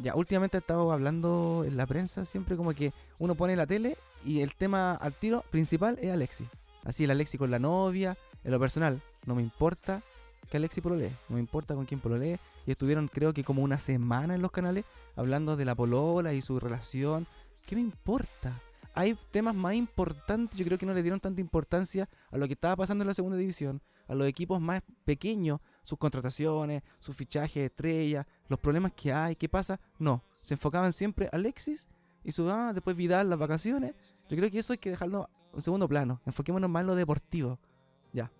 Ya, 0.00 0.14
últimamente 0.14 0.56
he 0.56 0.60
estado 0.60 0.90
hablando 0.90 1.64
en 1.66 1.76
la 1.76 1.86
prensa, 1.86 2.24
siempre 2.24 2.56
como 2.56 2.72
que 2.72 2.94
uno 3.18 3.34
pone 3.34 3.54
la 3.54 3.66
tele 3.66 3.98
y 4.24 4.40
el 4.40 4.54
tema 4.54 4.92
al 4.92 5.12
tiro 5.12 5.44
principal 5.50 5.98
es 6.00 6.10
Alexis. 6.10 6.48
Así 6.82 7.04
el 7.04 7.10
Alexis 7.10 7.38
con 7.38 7.50
la 7.50 7.58
novia, 7.58 8.16
en 8.42 8.52
lo 8.52 8.58
personal, 8.58 9.02
no 9.26 9.34
me 9.34 9.42
importa 9.42 10.02
que 10.48 10.56
Alexis 10.56 10.82
lee, 10.82 11.14
no 11.28 11.34
me 11.34 11.40
importa 11.40 11.74
con 11.74 11.84
quién 11.84 12.00
lee. 12.18 12.38
Y 12.64 12.70
estuvieron 12.70 13.06
creo 13.06 13.34
que 13.34 13.44
como 13.44 13.62
una 13.62 13.78
semana 13.78 14.34
en 14.34 14.40
los 14.40 14.50
canales 14.50 14.86
hablando 15.14 15.56
de 15.56 15.66
la 15.66 15.74
polola 15.74 16.32
y 16.32 16.40
su 16.40 16.58
relación. 16.58 17.26
¿Qué 17.66 17.74
me 17.76 17.82
importa? 17.82 18.62
Hay 18.98 19.16
temas 19.30 19.54
más 19.54 19.74
importantes, 19.74 20.58
yo 20.58 20.64
creo 20.64 20.76
que 20.76 20.84
no 20.84 20.92
le 20.92 21.02
dieron 21.02 21.20
tanta 21.20 21.40
importancia 21.40 22.08
a 22.32 22.36
lo 22.36 22.48
que 22.48 22.54
estaba 22.54 22.74
pasando 22.74 23.04
en 23.04 23.06
la 23.06 23.14
segunda 23.14 23.36
división, 23.36 23.80
a 24.08 24.14
los 24.16 24.26
equipos 24.26 24.60
más 24.60 24.82
pequeños, 25.04 25.60
sus 25.84 25.98
contrataciones, 25.98 26.82
sus 26.98 27.14
fichajes 27.14 27.54
de 27.54 27.66
estrella, 27.66 28.26
los 28.48 28.58
problemas 28.58 28.90
que 28.96 29.12
hay, 29.12 29.36
qué 29.36 29.48
pasa. 29.48 29.78
No, 30.00 30.24
se 30.42 30.54
enfocaban 30.54 30.92
siempre 30.92 31.28
Alexis 31.30 31.86
y 32.24 32.32
su 32.32 32.50
ah, 32.50 32.72
después 32.74 32.96
Vidal, 32.96 33.30
las 33.30 33.38
vacaciones. 33.38 33.94
Yo 34.28 34.36
creo 34.36 34.50
que 34.50 34.58
eso 34.58 34.72
hay 34.72 34.78
que 34.78 34.90
dejarlo 34.90 35.30
en 35.54 35.62
segundo 35.62 35.86
plano. 35.86 36.20
Enfoquémonos 36.26 36.68
más 36.68 36.80
en 36.80 36.88
lo 36.88 36.96
deportivo. 36.96 37.60
Ya. 38.12 38.32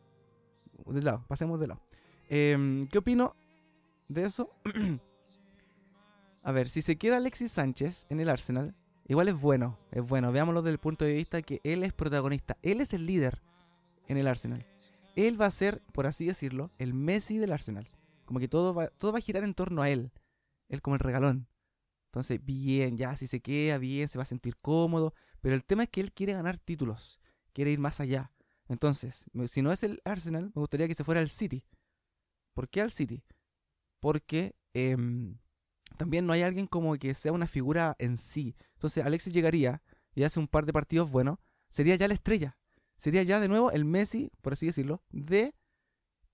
De 0.86 1.02
lado, 1.02 1.24
pasemos 1.28 1.60
de 1.60 1.68
lado. 1.68 1.80
Em, 2.28 2.84
¿Qué 2.88 2.98
opino 2.98 3.36
de 4.08 4.24
eso? 4.24 4.50
A 6.42 6.50
ver, 6.50 6.68
si 6.68 6.82
se 6.82 6.98
queda 6.98 7.18
Alexis 7.18 7.52
Sánchez 7.52 8.06
en 8.08 8.18
el 8.18 8.28
Arsenal, 8.28 8.74
Igual 9.08 9.28
es 9.28 9.40
bueno, 9.40 9.78
es 9.90 10.06
bueno. 10.06 10.30
Veámoslo 10.32 10.60
desde 10.60 10.74
el 10.74 10.78
punto 10.78 11.06
de 11.06 11.14
vista 11.14 11.40
que 11.40 11.60
él 11.64 11.82
es 11.82 11.94
protagonista. 11.94 12.58
Él 12.62 12.82
es 12.82 12.92
el 12.92 13.06
líder 13.06 13.40
en 14.06 14.18
el 14.18 14.28
Arsenal. 14.28 14.66
Él 15.16 15.40
va 15.40 15.46
a 15.46 15.50
ser, 15.50 15.82
por 15.92 16.06
así 16.06 16.26
decirlo, 16.26 16.70
el 16.78 16.92
Messi 16.92 17.38
del 17.38 17.52
Arsenal. 17.52 17.88
Como 18.26 18.38
que 18.38 18.48
todo 18.48 18.74
va, 18.74 18.88
todo 18.88 19.12
va 19.12 19.18
a 19.18 19.22
girar 19.22 19.44
en 19.44 19.54
torno 19.54 19.80
a 19.80 19.88
él. 19.88 20.12
Él 20.68 20.82
como 20.82 20.94
el 20.94 21.00
regalón. 21.00 21.48
Entonces, 22.08 22.44
bien, 22.44 22.98
ya 22.98 23.16
si 23.16 23.26
se 23.26 23.40
queda 23.40 23.78
bien, 23.78 24.08
se 24.08 24.18
va 24.18 24.24
a 24.24 24.26
sentir 24.26 24.56
cómodo. 24.58 25.14
Pero 25.40 25.54
el 25.54 25.64
tema 25.64 25.84
es 25.84 25.88
que 25.88 26.02
él 26.02 26.12
quiere 26.12 26.34
ganar 26.34 26.58
títulos. 26.58 27.18
Quiere 27.54 27.70
ir 27.70 27.78
más 27.78 28.00
allá. 28.00 28.32
Entonces, 28.68 29.24
si 29.46 29.62
no 29.62 29.72
es 29.72 29.82
el 29.82 30.02
Arsenal, 30.04 30.52
me 30.54 30.60
gustaría 30.60 30.86
que 30.86 30.94
se 30.94 31.04
fuera 31.04 31.22
al 31.22 31.30
City. 31.30 31.64
¿Por 32.52 32.68
qué 32.68 32.82
al 32.82 32.90
City? 32.90 33.24
Porque 34.00 34.54
em, 34.74 35.38
también 35.98 36.24
no 36.24 36.32
hay 36.32 36.42
alguien 36.42 36.66
como 36.66 36.96
que 36.96 37.12
sea 37.12 37.32
una 37.32 37.46
figura 37.46 37.94
en 37.98 38.16
sí. 38.16 38.56
Entonces 38.74 39.04
Alexis 39.04 39.34
llegaría 39.34 39.82
y 40.14 40.22
hace 40.22 40.40
un 40.40 40.48
par 40.48 40.64
de 40.64 40.72
partidos 40.72 41.10
buenos, 41.10 41.38
sería 41.68 41.96
ya 41.96 42.08
la 42.08 42.14
estrella. 42.14 42.56
Sería 42.96 43.22
ya 43.22 43.38
de 43.38 43.48
nuevo 43.48 43.70
el 43.70 43.84
Messi, 43.84 44.32
por 44.40 44.54
así 44.54 44.66
decirlo, 44.66 45.02
de 45.10 45.54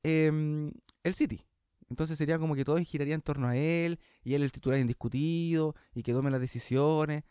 em, 0.03 0.73
el 1.03 1.15
City. 1.15 1.45
Entonces 1.91 2.17
sería 2.17 2.39
como 2.39 2.55
que 2.55 2.65
todo 2.65 2.79
giraría 2.79 3.15
en 3.15 3.21
torno 3.21 3.49
a 3.49 3.57
él 3.57 4.01
y 4.23 4.35
él 4.35 4.43
el 4.43 4.53
titular 4.53 4.79
indiscutido 4.79 5.75
y 5.95 6.03
que 6.03 6.13
tome 6.13 6.31
las 6.31 6.41
decisiones. 6.41 7.25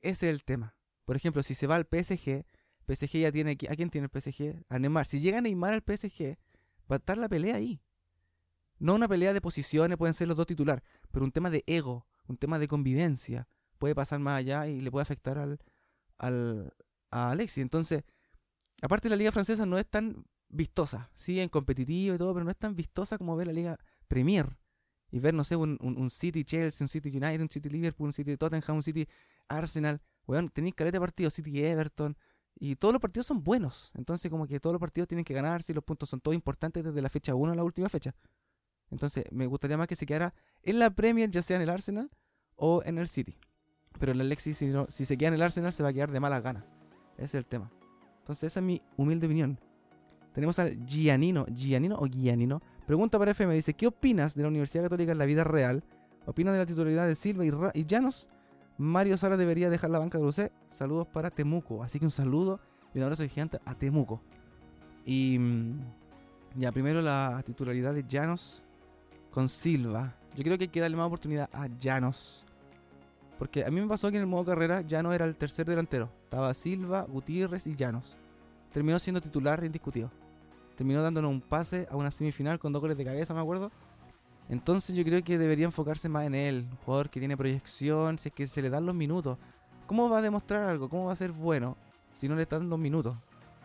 Ese 0.00 0.28
es 0.28 0.34
el 0.34 0.44
tema. 0.44 0.76
Por 1.04 1.16
ejemplo, 1.16 1.42
si 1.42 1.54
se 1.54 1.66
va 1.66 1.76
al 1.76 1.86
PSG, 1.86 2.44
PSG 2.86 3.18
ya 3.18 3.32
tiene... 3.32 3.52
¿A 3.52 3.74
quién 3.74 3.90
tiene 3.90 4.08
el 4.12 4.20
PSG? 4.20 4.64
A 4.68 4.78
Neymar. 4.78 5.06
Si 5.06 5.20
llega 5.20 5.40
Neymar 5.40 5.72
al 5.72 5.82
PSG, 5.82 6.36
va 6.90 6.96
a 6.96 6.98
estar 6.98 7.16
la 7.18 7.28
pelea 7.28 7.56
ahí. 7.56 7.82
No 8.84 8.94
una 8.94 9.08
pelea 9.08 9.32
de 9.32 9.40
posiciones, 9.40 9.96
pueden 9.96 10.12
ser 10.12 10.28
los 10.28 10.36
dos 10.36 10.46
titular, 10.46 10.82
pero 11.10 11.24
un 11.24 11.32
tema 11.32 11.48
de 11.48 11.64
ego, 11.66 12.06
un 12.26 12.36
tema 12.36 12.58
de 12.58 12.68
convivencia, 12.68 13.48
puede 13.78 13.94
pasar 13.94 14.20
más 14.20 14.36
allá 14.36 14.68
y 14.68 14.78
le 14.78 14.90
puede 14.90 15.04
afectar 15.04 15.38
al, 15.38 15.58
al, 16.18 16.70
a 17.10 17.30
Alexis. 17.30 17.62
Entonces, 17.62 18.04
aparte 18.82 19.08
la 19.08 19.16
liga 19.16 19.32
francesa 19.32 19.64
no 19.64 19.78
es 19.78 19.88
tan 19.88 20.26
vistosa, 20.50 21.10
sí, 21.14 21.40
en 21.40 21.48
competitivo 21.48 22.14
y 22.14 22.18
todo, 22.18 22.34
pero 22.34 22.44
no 22.44 22.50
es 22.50 22.58
tan 22.58 22.76
vistosa 22.76 23.16
como 23.16 23.34
ver 23.36 23.46
la 23.46 23.54
liga 23.54 23.78
Premier. 24.06 24.58
y 25.10 25.18
ver, 25.18 25.32
no 25.32 25.44
sé, 25.44 25.56
un, 25.56 25.78
un, 25.80 26.10
City 26.10 26.44
Chelsea, 26.44 26.84
un 26.84 26.90
City 26.90 27.08
United, 27.08 27.40
un 27.40 27.48
City 27.48 27.70
Liverpool, 27.70 28.08
un 28.08 28.12
City 28.12 28.36
Tottenham, 28.36 28.76
un 28.76 28.82
City 28.82 29.08
Arsenal. 29.48 30.02
Weón, 30.26 30.50
tenéis 30.50 30.74
caleta 30.74 30.96
de 30.96 31.00
partidos, 31.00 31.32
City 31.32 31.64
Everton. 31.64 32.18
Y 32.54 32.76
todos 32.76 32.92
los 32.92 33.00
partidos 33.00 33.28
son 33.28 33.42
buenos. 33.42 33.92
Entonces, 33.94 34.30
como 34.30 34.46
que 34.46 34.60
todos 34.60 34.74
los 34.74 34.80
partidos 34.80 35.08
tienen 35.08 35.24
que 35.24 35.32
ganarse 35.32 35.72
y 35.72 35.74
los 35.74 35.84
puntos 35.84 36.10
son 36.10 36.20
todos 36.20 36.34
importantes 36.34 36.84
desde 36.84 37.00
la 37.00 37.08
fecha 37.08 37.34
1 37.34 37.52
a 37.52 37.54
la 37.54 37.64
última 37.64 37.88
fecha. 37.88 38.14
Entonces, 38.94 39.24
me 39.32 39.46
gustaría 39.46 39.76
más 39.76 39.88
que 39.88 39.96
se 39.96 40.06
quedara 40.06 40.34
en 40.62 40.78
la 40.78 40.90
Premier, 40.90 41.28
ya 41.28 41.42
sea 41.42 41.56
en 41.56 41.62
el 41.62 41.70
Arsenal 41.70 42.10
o 42.54 42.80
en 42.84 42.98
el 42.98 43.08
City. 43.08 43.36
Pero 43.98 44.12
el 44.12 44.20
Alexis, 44.20 44.56
si, 44.56 44.72
si 44.88 45.04
se 45.04 45.16
queda 45.18 45.28
en 45.28 45.34
el 45.34 45.42
Arsenal, 45.42 45.72
se 45.72 45.82
va 45.82 45.88
a 45.88 45.92
quedar 45.92 46.12
de 46.12 46.20
mala 46.20 46.40
gana. 46.40 46.64
Ese 47.16 47.24
es 47.24 47.34
el 47.34 47.46
tema. 47.46 47.72
Entonces, 48.20 48.44
esa 48.44 48.60
es 48.60 48.66
mi 48.66 48.80
humilde 48.96 49.26
opinión. 49.26 49.58
Tenemos 50.32 50.60
al 50.60 50.86
Gianino, 50.86 51.44
Gianino 51.52 51.96
o 51.98 52.06
Gianino. 52.06 52.62
Pregunta 52.86 53.18
para 53.18 53.32
FM, 53.32 53.52
dice, 53.54 53.74
¿qué 53.74 53.88
opinas 53.88 54.36
de 54.36 54.42
la 54.42 54.48
Universidad 54.48 54.84
Católica 54.84 55.10
en 55.10 55.18
la 55.18 55.24
vida 55.24 55.42
real? 55.42 55.82
¿Opinas 56.24 56.54
de 56.54 56.60
la 56.60 56.66
titularidad 56.66 57.08
de 57.08 57.16
Silva 57.16 57.44
y, 57.44 57.50
y 57.80 57.84
Llanos? 57.86 58.28
Mario 58.78 59.16
Sara 59.16 59.36
debería 59.36 59.70
dejar 59.70 59.90
la 59.90 59.98
banca 59.98 60.18
de 60.18 60.24
UC. 60.24 60.52
Saludos 60.68 61.08
para 61.08 61.30
Temuco. 61.30 61.82
Así 61.82 61.98
que 61.98 62.04
un 62.04 62.12
saludo 62.12 62.60
y 62.94 62.98
un 62.98 63.04
abrazo 63.04 63.26
gigante 63.28 63.58
a 63.64 63.74
Temuco. 63.74 64.22
Y 65.04 65.36
mm, 65.38 65.80
ya, 66.56 66.70
primero 66.70 67.02
la 67.02 67.42
titularidad 67.44 67.92
de 67.92 68.04
Llanos 68.06 68.64
con 69.34 69.48
Silva. 69.48 70.14
Yo 70.36 70.44
creo 70.44 70.56
que 70.56 70.64
hay 70.64 70.68
que 70.68 70.78
darle 70.78 70.96
más 70.96 71.08
oportunidad 71.08 71.50
a 71.52 71.66
Llanos. 71.66 72.44
Porque 73.36 73.64
a 73.64 73.70
mí 73.70 73.80
me 73.80 73.88
pasó 73.88 74.08
que 74.12 74.16
en 74.16 74.22
el 74.22 74.28
modo 74.28 74.44
carrera 74.44 74.82
ya 74.82 75.02
no 75.02 75.12
era 75.12 75.24
el 75.24 75.34
tercer 75.34 75.66
delantero. 75.66 76.08
Estaba 76.22 76.54
Silva, 76.54 77.02
Gutiérrez 77.02 77.66
y 77.66 77.74
Llanos. 77.74 78.16
Terminó 78.72 78.96
siendo 79.00 79.20
titular 79.20 79.64
indiscutido. 79.64 80.08
Terminó 80.76 81.02
dándonos 81.02 81.32
un 81.32 81.40
pase 81.40 81.88
a 81.90 81.96
una 81.96 82.12
semifinal 82.12 82.60
con 82.60 82.72
dos 82.72 82.80
goles 82.80 82.96
de 82.96 83.04
cabeza, 83.04 83.34
me 83.34 83.40
acuerdo. 83.40 83.72
Entonces 84.48 84.94
yo 84.94 85.02
creo 85.02 85.24
que 85.24 85.36
debería 85.36 85.64
enfocarse 85.64 86.08
más 86.08 86.26
en 86.26 86.36
él. 86.36 86.68
Un 86.70 86.76
jugador 86.76 87.10
que 87.10 87.18
tiene 87.18 87.36
proyección, 87.36 88.20
si 88.20 88.28
es 88.28 88.34
que 88.34 88.46
se 88.46 88.62
le 88.62 88.70
dan 88.70 88.86
los 88.86 88.94
minutos. 88.94 89.36
¿Cómo 89.88 90.08
va 90.08 90.18
a 90.18 90.22
demostrar 90.22 90.62
algo? 90.62 90.88
¿Cómo 90.88 91.06
va 91.06 91.12
a 91.12 91.16
ser 91.16 91.32
bueno 91.32 91.76
si 92.12 92.28
no 92.28 92.36
le 92.36 92.46
dan 92.46 92.70
los 92.70 92.78
minutos? 92.78 93.16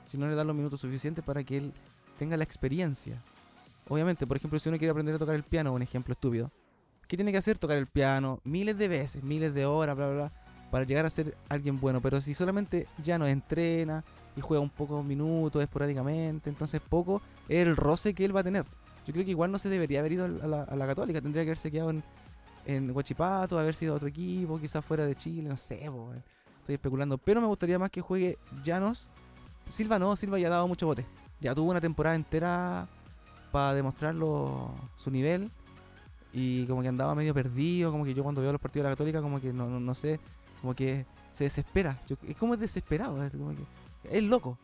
Si 0.06 0.18
no 0.18 0.28
le 0.28 0.34
dan 0.34 0.48
los 0.48 0.56
minutos 0.56 0.82
suficientes 0.82 1.24
para 1.24 1.44
que 1.44 1.58
él 1.58 1.74
tenga 2.18 2.36
la 2.38 2.44
experiencia. 2.44 3.22
Obviamente, 3.90 4.26
por 4.28 4.38
ejemplo, 4.38 4.60
si 4.60 4.70
uno 4.70 4.78
quiere 4.78 4.92
aprender 4.92 5.16
a 5.16 5.18
tocar 5.18 5.36
el 5.36 5.44
piano, 5.44 5.74
un 5.74 5.82
ejemplo 5.82 6.14
estúpido. 6.14 6.52
¿Qué 7.08 7.18
tiene 7.18 7.32
que 7.32 7.40
hacer? 7.40 7.58
Tocar 7.58 7.78
el 7.78 7.88
piano 7.88 8.40
miles 8.44 8.78
de 8.78 8.88
veces, 8.88 9.24
miles 9.24 9.54
de 9.56 9.66
horas, 9.66 9.96
bla, 9.96 10.08
bla, 10.08 10.16
bla, 10.16 10.32
para 10.70 10.86
llegar 10.86 11.08
a 11.08 11.10
ser 11.10 11.36
alguien 11.50 11.80
bueno. 11.80 12.00
Pero 12.00 12.22
si 12.22 12.36
solamente 12.36 12.88
ya 13.04 13.18
no 13.18 13.26
entrena 13.26 14.06
y 14.38 14.42
juega 14.42 14.62
un 14.62 14.70
poco 14.70 15.02
minutos 15.02 15.62
esporádicamente, 15.62 16.52
entonces 16.52 16.80
poco 16.88 17.20
es 17.48 17.66
el 17.66 17.76
roce 17.76 18.14
que 18.14 18.26
él 18.26 18.36
va 18.36 18.42
a 18.42 18.44
tener. 18.44 18.64
Yo 19.08 19.14
creo 19.14 19.26
que 19.26 19.32
igual 19.32 19.52
no 19.52 19.58
se 19.58 19.70
debería 19.70 20.02
haber 20.02 20.12
ido 20.12 20.26
a 20.26 20.76
la, 20.76 20.88
Católica, 20.88 21.20
tendría 21.20 21.44
que 21.44 21.50
haberse 21.50 21.72
quedado 21.72 21.90
en, 21.90 22.04
en 22.68 22.92
Huachipato, 22.92 23.58
haber 23.58 23.74
sido 23.74 23.96
otro 23.96 24.08
equipo, 24.08 24.60
quizás 24.60 24.86
fuera 24.86 25.04
de 25.08 25.16
Chile, 25.16 25.50
no 25.50 25.58
sé, 25.58 25.90
estoy 26.60 26.76
especulando. 26.76 27.18
Pero 27.18 27.42
me 27.42 27.48
gustaría 27.48 27.80
más 27.80 27.90
que 27.90 28.02
juegue 28.02 28.38
Llanos. 28.64 29.10
Silva 29.68 29.98
no, 29.98 30.16
Silva 30.16 30.38
ya 30.38 30.46
ha 30.46 30.52
dado 30.52 30.68
mucho 30.68 30.86
bote. 30.86 31.08
Ya 31.40 31.56
tuvo 31.56 31.72
una 31.72 31.82
temporada 31.82 32.16
entera 32.16 32.88
para 33.52 33.74
demostrarlo 33.74 34.74
su 34.98 35.12
nivel. 35.12 35.52
Y 36.32 36.66
como 36.68 36.82
que 36.82 36.88
andaba 36.88 37.16
medio 37.16 37.34
perdido, 37.34 37.92
como 37.92 38.06
que 38.06 38.14
yo 38.14 38.24
cuando 38.24 38.42
veo 38.42 38.52
los 38.52 38.62
partidos 38.62 38.84
de 38.84 38.90
la 38.90 38.96
Católica, 38.96 39.22
como 39.22 39.42
que 39.42 39.52
no, 39.52 39.80
no, 39.80 39.96
sé, 39.96 40.20
como 40.62 40.76
que 40.76 41.06
se 41.34 41.46
desespera. 41.46 42.00
es 42.28 42.38
como 42.38 42.54
es 42.54 42.60
desesperado, 42.60 43.24
es, 43.24 43.32
como 43.32 43.54
loco. 44.22 44.58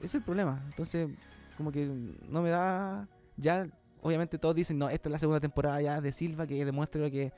Es 0.00 0.14
el 0.14 0.22
problema. 0.22 0.62
Entonces, 0.66 1.08
como 1.56 1.70
que 1.70 1.86
no 2.28 2.40
me 2.40 2.50
da 2.50 3.06
ya, 3.36 3.66
obviamente 4.02 4.38
todos 4.38 4.54
dicen, 4.54 4.78
no, 4.78 4.88
esta 4.88 5.08
es 5.08 5.12
la 5.12 5.18
segunda 5.18 5.40
temporada 5.40 5.80
ya 5.80 6.00
de 6.00 6.12
Silva 6.12 6.46
que 6.46 6.64
demuestre 6.64 7.02
lo 7.02 7.10
que... 7.10 7.32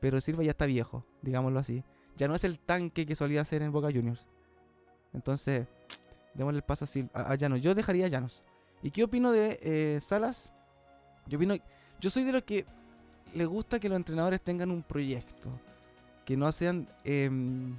Pero 0.00 0.20
Silva 0.20 0.42
ya 0.42 0.52
está 0.52 0.66
viejo, 0.66 1.04
digámoslo 1.20 1.58
así. 1.58 1.84
Ya 2.16 2.26
no 2.26 2.34
es 2.34 2.44
el 2.44 2.58
tanque 2.58 3.04
que 3.04 3.14
solía 3.14 3.44
ser 3.44 3.62
en 3.62 3.70
Boca 3.70 3.88
Juniors. 3.88 4.26
Entonces, 5.12 5.66
démosle 6.34 6.58
el 6.58 6.64
paso 6.64 6.84
a, 6.84 6.88
Silva, 6.88 7.10
a, 7.12 7.34
Llanos. 7.34 7.60
Yo 7.60 7.74
dejaría 7.74 8.06
a 8.06 8.08
Llanos. 8.08 8.42
¿Y 8.82 8.90
qué 8.90 9.04
opino 9.04 9.32
de 9.32 9.58
eh, 9.62 10.00
Salas? 10.00 10.52
Yo 11.26 11.38
opino... 11.38 11.54
Yo 12.00 12.10
soy 12.10 12.24
de 12.24 12.32
los 12.32 12.42
que 12.42 12.64
le 13.34 13.44
gusta 13.44 13.78
que 13.78 13.88
los 13.88 13.96
entrenadores 13.96 14.40
tengan 14.40 14.70
un 14.70 14.82
proyecto. 14.82 15.50
Que 16.24 16.36
no 16.36 16.50
sean... 16.52 16.88
Em, 17.04 17.76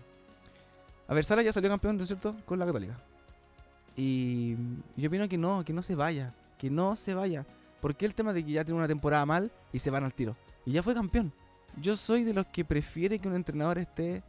a 1.07 1.13
ver, 1.13 1.25
Salas 1.25 1.45
ya 1.45 1.53
salió 1.53 1.69
campeón, 1.69 1.97
¿no 1.97 2.03
es 2.03 2.07
cierto? 2.07 2.35
Con 2.45 2.59
la 2.59 2.65
Católica. 2.65 2.97
Y 3.95 4.55
yo 4.95 5.07
opino 5.07 5.27
que 5.27 5.37
no, 5.37 5.63
que 5.65 5.73
no 5.73 5.81
se 5.81 5.95
vaya 5.95 6.33
que 6.61 6.69
no 6.69 6.95
se 6.95 7.15
vaya. 7.15 7.43
Porque 7.81 8.05
el 8.05 8.13
tema 8.13 8.33
de 8.33 8.45
que 8.45 8.51
ya 8.51 8.63
tiene 8.63 8.77
una 8.77 8.87
temporada 8.87 9.25
mal 9.25 9.51
y 9.73 9.79
se 9.79 9.89
van 9.89 10.03
al 10.03 10.13
tiro. 10.13 10.37
Y 10.63 10.73
ya 10.73 10.83
fue 10.83 10.93
campeón. 10.93 11.33
Yo 11.81 11.97
soy 11.97 12.23
de 12.23 12.35
los 12.35 12.45
que 12.45 12.63
prefiere 12.63 13.17
que 13.17 13.27
un 13.27 13.33
entrenador 13.33 13.79
esté 13.79 14.21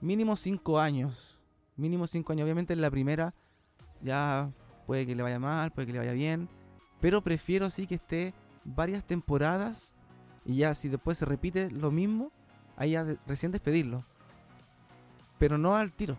mínimo 0.00 0.34
5 0.34 0.80
años. 0.80 1.38
Mínimo 1.76 2.06
5 2.06 2.32
años. 2.32 2.44
Obviamente 2.44 2.72
en 2.72 2.80
la 2.80 2.90
primera 2.90 3.34
ya 4.00 4.50
puede 4.92 5.06
que 5.06 5.14
le 5.14 5.22
vaya 5.22 5.38
mal, 5.38 5.70
puede 5.70 5.86
que 5.86 5.94
le 5.94 6.00
vaya 6.00 6.12
bien. 6.12 6.50
Pero 7.00 7.22
prefiero 7.22 7.70
sí 7.70 7.86
que 7.86 7.94
esté 7.94 8.34
varias 8.62 9.02
temporadas. 9.02 9.94
Y 10.44 10.56
ya 10.56 10.74
si 10.74 10.90
después 10.90 11.16
se 11.16 11.24
repite 11.24 11.70
lo 11.70 11.90
mismo, 11.90 12.30
ahí 12.76 12.90
ya 12.90 13.06
recién 13.26 13.52
despedirlo. 13.52 14.04
Pero 15.38 15.56
no 15.56 15.76
al 15.76 15.92
tiro. 15.92 16.18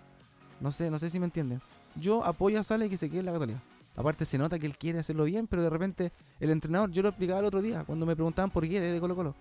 No 0.60 0.72
sé, 0.72 0.89
no 0.89 0.98
sé 0.98 1.12
si 1.12 1.20
me 1.20 1.25
entienden. 1.25 1.62
Yo 2.01 2.25
apoyo 2.25 2.60
a 2.60 2.63
Sale 2.63 2.89
que 2.89 2.98
se 2.98 3.12
quede 3.12 3.20
en 3.20 3.27
la 3.27 3.34
Católica. 3.34 3.62
Aparte 3.96 4.25
se 4.25 4.39
nota 4.39 4.58
que 4.58 4.65
él 4.65 4.75
quiere 4.75 4.98
hacerlo 4.98 5.25
bien, 5.25 5.46
pero 5.46 5.62
de 5.62 5.70
repente 5.70 6.12
el 6.39 6.50
entrenador, 6.50 6.89
yo 6.89 7.03
lo 7.03 7.10
explicaba 7.10 7.42
el 7.42 7.46
otro 7.46 7.62
día, 7.62 7.84
cuando 7.84 8.08
me 8.08 8.15
preguntaban 8.15 8.50
por 8.50 8.68
qué 8.68 8.82
de 8.82 9.00
Colo 9.00 9.15
Colo. 9.15 9.36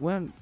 Bueno, 0.00 0.32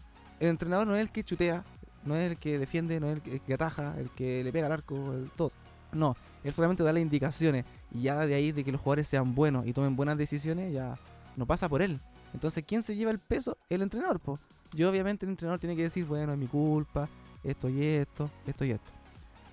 el 0.40 0.48
entrenador 0.48 0.86
no 0.86 0.96
es 0.96 1.02
el 1.02 1.10
que 1.10 1.22
chutea, 1.22 1.66
no 2.06 2.16
es 2.16 2.30
el 2.30 2.38
que 2.38 2.58
defiende, 2.58 2.98
no 2.98 3.08
es 3.08 3.20
el 3.22 3.42
que, 3.42 3.52
ataja, 3.52 3.94
el 3.98 4.08
que 4.12 4.42
le 4.42 4.52
pega 4.52 4.68
al 4.68 4.72
arco, 4.72 5.12
el 5.12 5.30
todo. 5.32 5.50
No, 5.92 6.16
él 6.44 6.52
solamente 6.52 6.82
da 6.82 6.92
las 6.92 7.02
indicaciones 7.02 7.64
y 7.92 8.02
ya 8.02 8.26
de 8.26 8.34
ahí 8.34 8.52
de 8.52 8.64
que 8.64 8.72
los 8.72 8.80
jugadores 8.80 9.08
sean 9.08 9.34
buenos 9.34 9.66
y 9.66 9.72
tomen 9.72 9.96
buenas 9.96 10.16
decisiones, 10.16 10.72
ya 10.72 10.96
no 11.36 11.46
pasa 11.46 11.68
por 11.68 11.82
él. 11.82 12.00
Entonces, 12.34 12.64
¿quién 12.66 12.82
se 12.82 12.94
lleva 12.94 13.10
el 13.10 13.18
peso? 13.18 13.56
El 13.68 13.82
entrenador, 13.82 14.20
pues. 14.20 14.40
Yo 14.72 14.90
obviamente 14.90 15.24
el 15.24 15.30
entrenador 15.30 15.58
tiene 15.58 15.74
que 15.76 15.82
decir, 15.84 16.04
bueno, 16.04 16.32
es 16.32 16.38
mi 16.38 16.46
culpa, 16.46 17.08
esto 17.42 17.68
y 17.70 17.82
esto, 17.82 18.30
esto 18.46 18.64
y 18.64 18.72
esto. 18.72 18.92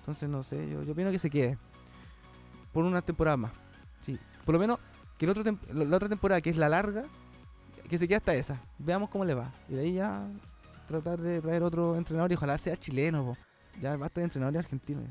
Entonces, 0.00 0.28
no 0.28 0.42
sé, 0.42 0.68
yo, 0.68 0.82
yo 0.82 0.92
opino 0.92 1.10
que 1.10 1.18
se 1.18 1.30
quede 1.30 1.56
por 2.72 2.84
una 2.84 3.00
temporada 3.00 3.38
más. 3.38 3.52
Sí, 4.02 4.18
por 4.44 4.54
lo 4.54 4.58
menos 4.58 4.78
que 5.16 5.26
la 5.26 5.32
otra 5.96 6.08
temporada, 6.08 6.40
que 6.42 6.50
es 6.50 6.58
la 6.58 6.68
larga, 6.68 7.04
que 7.88 7.96
se 7.96 8.06
quede 8.06 8.16
hasta 8.16 8.34
esa. 8.34 8.60
Veamos 8.78 9.08
cómo 9.08 9.24
le 9.24 9.32
va. 9.32 9.50
Y 9.68 9.74
de 9.74 9.80
ahí 9.80 9.94
ya 9.94 10.28
tratar 10.86 11.18
de 11.18 11.40
traer 11.40 11.62
otro 11.62 11.96
entrenador 11.96 12.30
y 12.30 12.34
ojalá 12.34 12.58
sea 12.58 12.76
chileno. 12.76 13.36
Ya 13.80 13.96
basta 13.96 14.20
de 14.20 14.24
entrenadores 14.24 14.58
argentinos. 14.58 15.04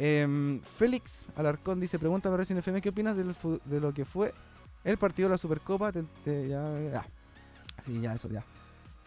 Eh, 0.00 0.60
Félix 0.62 1.28
Alarcón 1.34 1.80
dice, 1.80 1.98
pregunta 1.98 2.28
para 2.28 2.38
Recién 2.38 2.58
FM, 2.58 2.80
¿qué 2.80 2.90
opinas 2.90 3.16
de 3.16 3.80
lo 3.80 3.92
que 3.92 4.04
fue 4.04 4.32
el 4.84 4.96
partido 4.96 5.28
de 5.28 5.34
la 5.34 5.38
Supercopa? 5.38 5.92
ya, 6.24 7.04
Sí, 7.84 8.00
ya, 8.00 8.14
eso, 8.14 8.28
ya. 8.28 8.44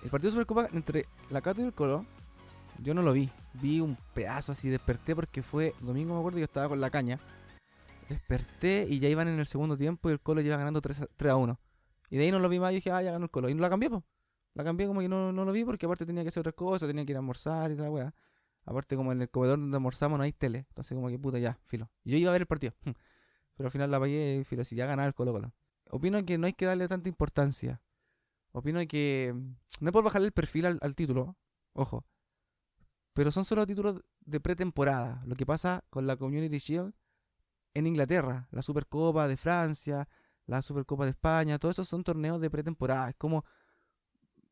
El 0.04 0.10
partido 0.10 0.32
de 0.32 0.36
Supercopa 0.36 0.68
entre 0.74 1.06
la 1.30 1.42
Cato 1.42 1.62
y 1.62 1.66
el 1.66 1.74
Colo, 1.74 2.06
yo 2.84 2.94
no 2.94 3.02
lo 3.02 3.14
vi. 3.14 3.30
Vi 3.54 3.80
un 3.80 3.98
pedazo 4.14 4.52
así, 4.52 4.70
desperté 4.70 5.16
porque 5.16 5.42
fue 5.42 5.74
domingo, 5.80 6.14
me 6.14 6.20
acuerdo, 6.20 6.40
yo 6.40 6.46
estaba 6.46 6.68
con 6.68 6.82
la 6.82 6.90
caña. 6.90 7.20
Desperté 8.10 8.86
y 8.90 9.00
ya 9.00 9.08
iban 9.08 9.30
en 9.30 9.40
el 9.40 9.46
segundo 9.46 9.78
tiempo 9.78 10.10
y 10.10 10.14
el 10.14 10.20
Colo 10.20 10.42
iba 10.42 10.58
ganando 10.58 10.82
3 10.82 11.08
a, 11.30 11.36
1. 11.36 11.60
Y 12.10 12.18
de 12.18 12.24
ahí 12.26 12.32
no 12.32 12.40
lo 12.40 12.50
vi 12.50 12.60
más 12.60 12.74
y 12.74 12.76
dije, 12.76 12.92
ah, 12.92 13.02
ya 13.02 13.12
ganó 13.12 13.26
el 13.26 13.32
Colo. 13.32 13.50
Y 13.50 13.54
no 13.54 13.62
la 13.62 13.70
cambié, 13.70 13.90
pues. 13.90 14.04
La 14.54 14.66
cambié 14.66 14.88
como 14.88 15.00
que 15.00 15.08
no, 15.08 15.32
no 15.32 15.46
lo 15.46 15.54
vi 15.54 15.64
porque 15.64 15.86
aparte 15.86 16.06
tenía 16.06 16.24
que 16.24 16.30
hacer 16.30 16.42
otras 16.42 16.56
cosas, 16.56 16.90
tenía 16.90 17.06
que 17.06 17.14
ir 17.14 17.16
a 17.16 17.20
almorzar 17.20 17.72
y 17.72 17.76
la 17.76 17.90
weá. 17.90 18.14
Aparte 18.66 18.96
como 18.96 19.12
en 19.12 19.22
el 19.22 19.30
comedor 19.30 19.60
donde 19.60 19.78
almorzamos 19.78 20.18
no 20.18 20.24
hay 20.24 20.34
tele. 20.34 20.66
Entonces 20.70 20.96
como 20.96 21.10
que 21.10 21.20
puta 21.20 21.40
ya, 21.40 21.60
filo. 21.66 21.90
yo 22.04 22.18
iba 22.18 22.30
a 22.30 22.34
ver 22.34 22.42
el 22.42 22.48
partido. 22.48 22.74
Pero 23.56 23.68
al 23.68 23.72
final 23.72 23.92
la 23.92 24.00
pagué 24.00 24.44
filo, 24.46 24.64
si 24.64 24.76
ya 24.76 24.86
ganaba 24.86 25.08
el 25.08 25.14
Colo 25.14 25.34
Colo. 25.34 25.54
Opino 25.90 26.24
que 26.26 26.38
no 26.38 26.48
hay 26.48 26.54
que 26.54 26.66
darle 26.66 26.88
tanta 26.88 27.10
importancia. 27.10 27.82
Opino 28.52 28.80
que 28.88 29.34
no 29.80 29.90
es 29.90 29.92
por 29.92 30.04
bajarle 30.04 30.28
el 30.28 30.34
perfil 30.34 30.66
al, 30.66 30.80
al 30.82 30.96
título, 30.96 31.38
ojo. 31.74 32.06
Pero 33.14 33.32
son 33.32 33.46
solo 33.46 33.66
títulos 33.68 34.02
de 34.22 34.40
pretemporada. 34.40 35.22
Lo 35.26 35.36
que 35.36 35.46
pasa 35.46 35.84
con 35.90 36.08
la 36.08 36.16
Community 36.16 36.58
Shield 36.58 36.94
en 37.74 37.88
Inglaterra, 37.88 38.48
la 38.52 38.62
Supercopa 38.62 39.28
de 39.28 39.38
Francia, 39.38 40.08
la 40.46 40.62
Supercopa 40.62 41.06
de 41.06 41.12
España, 41.12 41.60
todos 41.60 41.76
esos 41.76 41.90
son 41.90 42.04
torneos 42.04 42.40
de 42.42 42.50
pretemporada. 42.50 43.10
Es 43.10 43.16
como, 43.16 43.46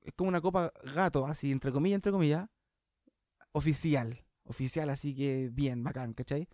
es 0.04 0.14
como 0.14 0.30
una 0.30 0.42
copa 0.42 0.72
gato, 0.96 1.26
así, 1.26 1.52
entre 1.52 1.72
comillas, 1.72 1.96
entre 1.96 2.12
comillas, 2.12 2.50
oficial. 3.52 4.26
Oficial, 4.44 4.90
así 4.90 5.16
que 5.16 5.50
bien, 5.52 5.84
bacán, 5.84 6.14
¿cachai? 6.14 6.48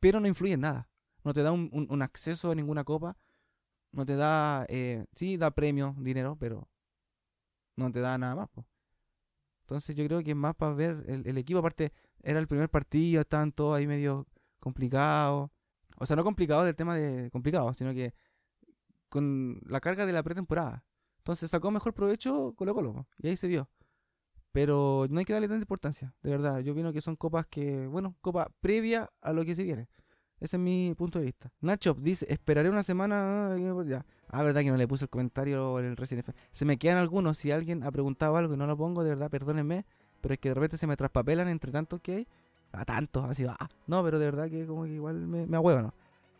Pero 0.00 0.20
no 0.20 0.28
influye 0.28 0.54
en 0.54 0.60
nada. 0.60 0.88
No 1.24 1.32
te 1.32 1.42
da 1.42 1.52
un, 1.52 2.02
acceso 2.02 2.50
a 2.50 2.54
ninguna 2.54 2.84
copa. 2.84 3.16
No 3.92 4.04
te 4.06 4.16
da, 4.16 4.66
eh, 4.68 5.06
sí, 5.14 5.36
da 5.36 5.50
premio, 5.50 5.94
dinero, 5.98 6.36
pero 6.38 6.68
no 7.76 7.90
te 7.90 8.00
da 8.00 8.18
nada 8.18 8.34
más. 8.34 8.48
Entonces 9.62 9.96
yo 9.96 10.04
creo 10.04 10.22
que 10.22 10.30
es 10.30 10.36
más 10.36 10.54
para 10.54 10.74
ver 10.74 11.04
el, 11.08 11.38
equipo. 11.38 11.58
Aparte, 11.58 11.92
era 12.22 12.38
el 12.38 12.46
primer 12.46 12.70
partido, 12.70 13.20
estaban 13.20 13.52
todos 13.52 13.76
ahí 13.76 13.86
medio 13.86 14.26
complicados. 14.60 15.50
O 15.98 16.06
sea, 16.06 16.16
no 16.16 16.24
complicado 16.24 16.64
del 16.64 16.76
tema 16.76 16.94
de 16.96 17.30
complicado, 17.30 17.74
sino 17.74 17.92
que 17.94 18.14
con 19.08 19.60
la 19.66 19.80
carga 19.80 20.06
de 20.06 20.12
la 20.12 20.22
pretemporada. 20.22 20.84
Entonces 21.18 21.50
sacó 21.50 21.70
mejor 21.70 21.94
provecho 21.94 22.54
Colo 22.56 22.74
Colo. 22.74 23.08
Y 23.18 23.28
ahí 23.28 23.36
se 23.36 23.48
vio. 23.48 23.68
Pero 24.56 25.06
no 25.10 25.18
hay 25.18 25.26
que 25.26 25.34
darle 25.34 25.48
tanta 25.48 25.64
importancia, 25.64 26.14
de 26.22 26.30
verdad. 26.30 26.60
Yo 26.60 26.72
opino 26.72 26.90
que 26.90 27.02
son 27.02 27.14
copas 27.14 27.44
que, 27.44 27.86
bueno, 27.88 28.16
copa 28.22 28.50
previa 28.62 29.10
a 29.20 29.34
lo 29.34 29.44
que 29.44 29.54
se 29.54 29.64
viene. 29.64 29.86
Ese 30.40 30.56
es 30.56 30.62
mi 30.62 30.94
punto 30.96 31.18
de 31.18 31.26
vista. 31.26 31.52
Nacho 31.60 31.92
dice, 31.92 32.24
esperaré 32.30 32.70
una 32.70 32.82
semana. 32.82 33.54
Ya. 33.86 34.06
Ah, 34.30 34.42
verdad 34.42 34.62
que 34.62 34.70
no 34.70 34.78
le 34.78 34.88
puse 34.88 35.04
el 35.04 35.10
comentario 35.10 35.78
en 35.78 35.84
el 35.84 35.96
Resident. 35.98 36.34
Se 36.52 36.64
me 36.64 36.78
quedan 36.78 36.96
algunos. 36.96 37.36
Si 37.36 37.50
alguien 37.50 37.82
ha 37.82 37.92
preguntado 37.92 38.34
algo 38.38 38.54
y 38.54 38.56
no 38.56 38.66
lo 38.66 38.78
pongo, 38.78 39.04
de 39.04 39.10
verdad, 39.10 39.28
perdónenme. 39.28 39.84
Pero 40.22 40.32
es 40.32 40.40
que 40.40 40.48
de 40.48 40.54
repente 40.54 40.78
se 40.78 40.86
me 40.86 40.96
traspapelan 40.96 41.48
entre 41.48 41.70
tantos 41.70 42.00
que 42.00 42.14
hay. 42.14 42.28
A 42.72 42.86
tantos, 42.86 43.26
así 43.26 43.44
va. 43.44 43.58
No, 43.86 44.02
pero 44.02 44.18
de 44.18 44.24
verdad 44.24 44.48
que 44.48 44.66
como 44.66 44.84
que 44.84 44.92
igual 44.92 45.16
me, 45.26 45.46
me 45.46 45.58
¿no? 45.58 45.92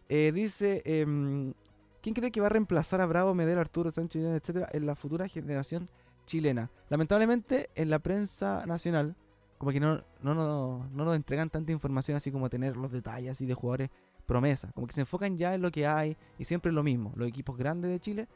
Eh, 0.08 0.32
dice, 0.32 0.80
em, 0.86 1.52
¿quién 2.00 2.14
cree 2.14 2.30
que 2.30 2.40
va 2.40 2.46
a 2.46 2.50
reemplazar 2.50 3.02
a 3.02 3.06
Bravo, 3.06 3.34
Medel, 3.34 3.58
Arturo 3.58 3.90
Sánchez, 3.90 4.24
etcétera, 4.24 4.70
en 4.72 4.86
la 4.86 4.94
futura 4.94 5.28
generación 5.28 5.90
chilena? 6.26 6.70
Lamentablemente, 6.90 7.70
en 7.74 7.88
la 7.90 7.98
prensa 7.98 8.64
nacional, 8.66 9.16
como 9.58 9.72
que 9.72 9.80
no, 9.80 10.02
no, 10.20 10.34
no, 10.34 10.88
no 10.92 11.04
nos 11.04 11.16
entregan 11.16 11.48
tanta 11.48 11.72
información 11.72 12.16
así 12.16 12.30
como 12.30 12.50
tener 12.50 12.76
los 12.76 12.90
detalles 12.90 13.30
así 13.30 13.46
de 13.46 13.54
jugadores 13.54 13.90
promesa. 14.26 14.70
Como 14.74 14.86
que 14.86 14.92
se 14.92 15.00
enfocan 15.00 15.38
ya 15.38 15.54
en 15.54 15.62
lo 15.62 15.70
que 15.70 15.86
hay 15.86 16.16
y 16.38 16.44
siempre 16.44 16.70
es 16.70 16.74
lo 16.74 16.82
mismo. 16.82 17.12
Los 17.16 17.28
equipos 17.28 17.56
grandes 17.56 17.90
de 17.90 18.00
Chile 18.00 18.28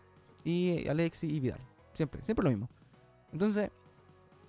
y 0.45 0.89
Alexi 0.89 1.27
y 1.27 1.41
Vidal. 1.41 1.61
Siempre, 1.93 2.25
siempre 2.25 2.45
lo 2.45 2.51
mismo. 2.51 2.69
Entonces, 3.33 3.71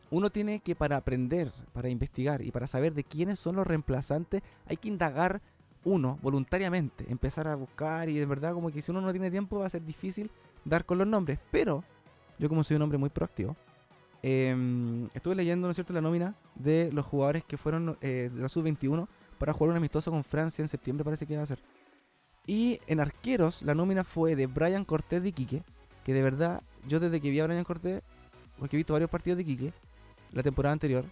uno 0.09 0.29
tiene 0.29 0.59
que 0.59 0.75
para 0.75 0.97
aprender, 0.97 1.51
para 1.73 1.89
investigar 1.89 2.41
y 2.41 2.51
para 2.51 2.67
saber 2.67 2.93
de 2.93 3.03
quiénes 3.03 3.39
son 3.39 3.55
los 3.55 3.67
reemplazantes, 3.67 4.41
hay 4.67 4.77
que 4.77 4.87
indagar 4.87 5.41
uno 5.83 6.19
voluntariamente, 6.21 7.05
empezar 7.09 7.47
a 7.47 7.55
buscar 7.55 8.07
y 8.07 8.17
de 8.17 8.25
verdad 8.25 8.53
como 8.53 8.69
que 8.71 8.81
si 8.81 8.91
uno 8.91 9.01
no 9.01 9.11
tiene 9.11 9.31
tiempo 9.31 9.59
va 9.59 9.65
a 9.65 9.69
ser 9.69 9.83
difícil 9.83 10.29
dar 10.63 10.85
con 10.85 10.97
los 10.97 11.07
nombres. 11.07 11.39
Pero 11.51 11.83
yo 12.41 12.49
como 12.49 12.63
soy 12.63 12.75
un 12.75 12.81
hombre 12.81 12.97
muy 12.97 13.09
proactivo, 13.09 13.55
em, 14.23 15.07
estuve 15.13 15.35
leyendo, 15.35 15.67
¿no 15.67 15.71
es 15.71 15.77
cierto?, 15.77 15.93
la 15.93 16.01
nómina 16.01 16.35
de 16.55 16.91
los 16.91 17.05
jugadores 17.05 17.45
que 17.45 17.55
fueron 17.55 17.97
eh, 18.01 18.29
de 18.33 18.41
la 18.41 18.49
sub-21 18.49 19.07
para 19.37 19.53
jugar 19.53 19.71
un 19.71 19.77
amistoso 19.77 20.11
con 20.11 20.23
Francia 20.23 20.61
en 20.61 20.67
septiembre, 20.67 21.05
parece 21.05 21.25
que 21.25 21.37
va 21.37 21.43
a 21.43 21.45
ser. 21.45 21.59
Y 22.45 22.79
en 22.87 22.99
arqueros, 22.99 23.61
la 23.61 23.75
nómina 23.75 24.03
fue 24.03 24.35
de 24.35 24.47
Brian 24.47 24.83
Cortés 24.83 25.21
de 25.23 25.29
Iquique, 25.29 25.63
que 26.03 26.13
de 26.13 26.21
verdad, 26.21 26.61
yo 26.87 26.99
desde 26.99 27.21
que 27.21 27.29
vi 27.29 27.39
a 27.39 27.45
Brian 27.45 27.63
Cortés, 27.63 28.01
porque 28.57 28.75
he 28.75 28.79
visto 28.79 28.93
varios 28.93 29.09
partidos 29.09 29.37
de 29.37 29.43
Iquique 29.43 29.73
la 30.31 30.43
temporada 30.43 30.73
anterior, 30.73 31.05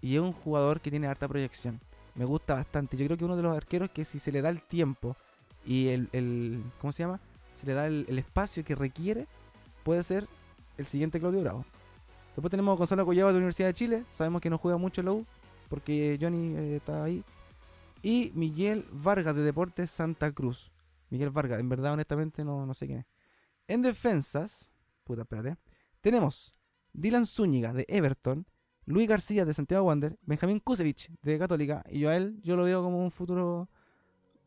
y 0.00 0.14
es 0.14 0.20
un 0.20 0.32
jugador 0.32 0.80
que 0.80 0.90
tiene 0.90 1.08
harta 1.08 1.28
proyección. 1.28 1.80
Me 2.14 2.24
gusta 2.24 2.54
bastante. 2.54 2.96
Yo 2.96 3.06
creo 3.06 3.16
que 3.16 3.24
uno 3.24 3.36
de 3.36 3.42
los 3.42 3.56
arqueros 3.56 3.90
que 3.90 4.04
si 4.04 4.18
se 4.18 4.32
le 4.32 4.42
da 4.42 4.48
el 4.48 4.62
tiempo 4.62 5.16
y 5.64 5.88
el, 5.88 6.62
¿cómo 6.80 6.92
se 6.92 7.02
llama? 7.02 7.20
Se 7.54 7.66
le 7.66 7.74
da 7.74 7.86
el, 7.86 8.18
espacio 8.18 8.64
que 8.64 8.74
requiere, 8.74 9.26
puede 9.82 10.02
ser 10.02 10.26
el 10.80 10.86
siguiente 10.86 11.20
Claudio 11.20 11.40
Bravo. 11.42 11.64
Después 12.34 12.50
tenemos 12.50 12.74
a 12.74 12.78
Gonzalo 12.78 13.06
Collado 13.06 13.28
de 13.28 13.32
la 13.34 13.38
Universidad 13.38 13.68
de 13.68 13.74
Chile. 13.74 14.04
Sabemos 14.12 14.40
que 14.40 14.50
no 14.50 14.58
juega 14.58 14.78
mucho 14.78 15.00
en 15.00 15.06
la 15.06 15.12
U, 15.12 15.26
porque 15.68 16.18
Johnny 16.20 16.56
eh, 16.56 16.76
está 16.76 17.04
ahí 17.04 17.24
y 18.02 18.32
Miguel 18.34 18.86
Vargas 18.92 19.34
de 19.34 19.42
Deportes 19.42 19.90
Santa 19.90 20.32
Cruz. 20.32 20.72
Miguel 21.10 21.30
Vargas, 21.30 21.58
en 21.58 21.68
verdad, 21.68 21.92
honestamente, 21.92 22.44
no, 22.44 22.66
no 22.66 22.74
sé 22.74 22.86
quién 22.86 23.00
es. 23.00 23.06
En 23.68 23.82
defensas, 23.82 24.72
puta, 25.04 25.22
espérate. 25.22 25.56
Tenemos 26.00 26.54
Dylan 26.92 27.26
Zúñiga 27.26 27.72
de 27.72 27.84
Everton, 27.88 28.46
Luis 28.86 29.08
García 29.08 29.44
de 29.44 29.54
Santiago 29.54 29.86
Wander, 29.86 30.18
Benjamín 30.22 30.60
Kusevich 30.60 31.10
de 31.22 31.38
Católica, 31.38 31.84
y 31.88 32.00
yo 32.00 32.10
a 32.10 32.16
él, 32.16 32.40
yo 32.42 32.56
lo 32.56 32.64
veo 32.64 32.82
como 32.82 33.02
un 33.02 33.10
futuro, 33.10 33.68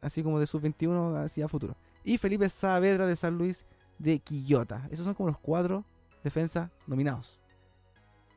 así 0.02 0.24
como 0.24 0.40
de 0.40 0.48
sub-21 0.48 1.24
hacia 1.24 1.48
futuro. 1.48 1.78
Y 2.04 2.18
Felipe 2.18 2.50
Saavedra 2.50 3.06
de 3.06 3.16
San 3.16 3.38
Luis 3.38 3.66
de 4.00 4.20
Quillota. 4.20 4.88
Esos 4.92 5.06
son 5.06 5.14
como 5.14 5.30
los 5.30 5.40
cuatro 5.40 5.86
defensas 6.24 6.70
nominados. 6.88 7.40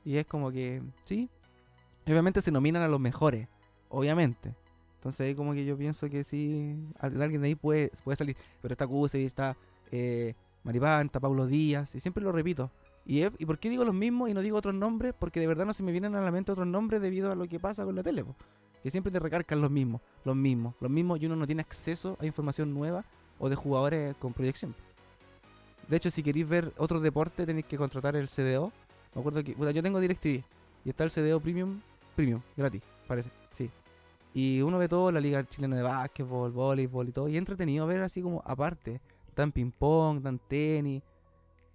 Y 0.05 0.17
es 0.17 0.27
como 0.27 0.51
que, 0.53 0.83
sí, 1.05 1.29
obviamente 2.07 2.43
se 2.43 2.51
nominan 2.51 2.83
a 2.83 2.89
los 2.89 3.01
mejores, 3.01 3.49
obviamente. 3.89 4.55
Entonces 4.97 5.27
ahí 5.27 5.35
como 5.35 5.53
que 5.53 5.65
yo 5.65 5.77
pienso 5.77 6.09
que 6.09 6.25
sí, 6.25 6.77
alguien 6.99 7.41
de 7.41 7.49
ahí 7.49 7.55
puede, 7.55 7.91
puede 8.05 8.17
salir. 8.17 8.37
Pero 8.61 8.73
está 8.73 8.87
Cuse, 8.87 9.25
está 9.25 9.57
eh, 9.91 10.35
Maripán, 10.65 11.07
está 11.07 11.21
Pablo 11.21 11.47
Díaz, 11.47 11.95
y 11.95 12.01
siempre 12.01 12.23
lo 12.23 12.33
repito. 12.33 12.71
Y, 13.05 13.25
¿Y 13.25 13.47
por 13.47 13.59
qué 13.59 13.71
digo 13.71 13.85
los 13.85 13.95
mismos 13.95 14.31
y 14.31 14.35
no 14.35 14.43
digo 14.43 14.57
otros 14.57 14.75
nombres? 14.75 15.15
Porque 15.19 15.39
de 15.39 15.47
verdad 15.47 15.65
no 15.65 15.73
se 15.73 15.83
me 15.83 15.93
vienen 15.93 16.17
a 16.17 16.21
la 16.21 16.33
mente 16.33 16.53
otros 16.53 16.67
nombres 16.67 17.01
debido 17.01 17.31
a 17.31 17.37
lo 17.37 17.47
que 17.47 17.61
pasa 17.61 17.85
con 17.85 17.95
la 17.95 18.03
tele. 18.03 18.25
Que 18.83 18.91
siempre 18.91 19.13
te 19.13 19.21
recargan 19.21 19.61
los 19.61 19.71
mismos, 19.71 20.01
los 20.25 20.35
mismos, 20.35 20.75
los 20.81 20.91
mismos 20.91 21.21
y 21.21 21.27
uno 21.27 21.37
no 21.37 21.47
tiene 21.47 21.63
acceso 21.63 22.17
a 22.21 22.27
información 22.27 22.75
nueva 22.75 23.05
o 23.39 23.49
de 23.49 23.57
jugadores 23.57 24.17
con 24.17 24.33
proyección. 24.33 24.75
De 25.89 25.97
hecho, 25.97 26.11
si 26.11 26.23
queréis 26.23 26.49
ver 26.49 26.73
otros 26.77 27.03
deportes 27.03 27.47
tenéis 27.47 27.67
que 27.67 27.77
contratar 27.77 28.17
el 28.17 28.29
CDO. 28.29 28.73
Me 29.15 29.21
acuerdo 29.21 29.43
que 29.43 29.55
yo 29.55 29.83
tengo 29.83 30.01
DirecTV 30.01 30.45
y 30.85 30.89
está 30.89 31.05
el 31.05 31.11
CDO 31.11 31.41
Premium, 31.41 31.81
Premium, 32.15 32.43
gratis, 32.57 32.83
parece. 33.07 33.31
Sí, 33.53 33.71
y 34.37 34.61
uno 34.61 34.77
ve 34.77 34.87
todo, 34.87 35.11
la 35.11 35.19
liga 35.19 35.49
chilena 35.49 35.77
de 35.77 35.83
básquetbol, 35.83 36.53
voleibol 36.53 37.09
y 37.09 37.13
todo. 37.13 37.27
Y 37.27 37.39
entretenido 37.39 37.87
ver 37.87 38.03
así 38.03 38.21
como 38.21 38.43
aparte. 38.45 39.01
Tan 39.35 39.51
ping 39.51 39.71
pong, 39.71 40.23
tan 40.23 40.39
tenis. 40.39 41.03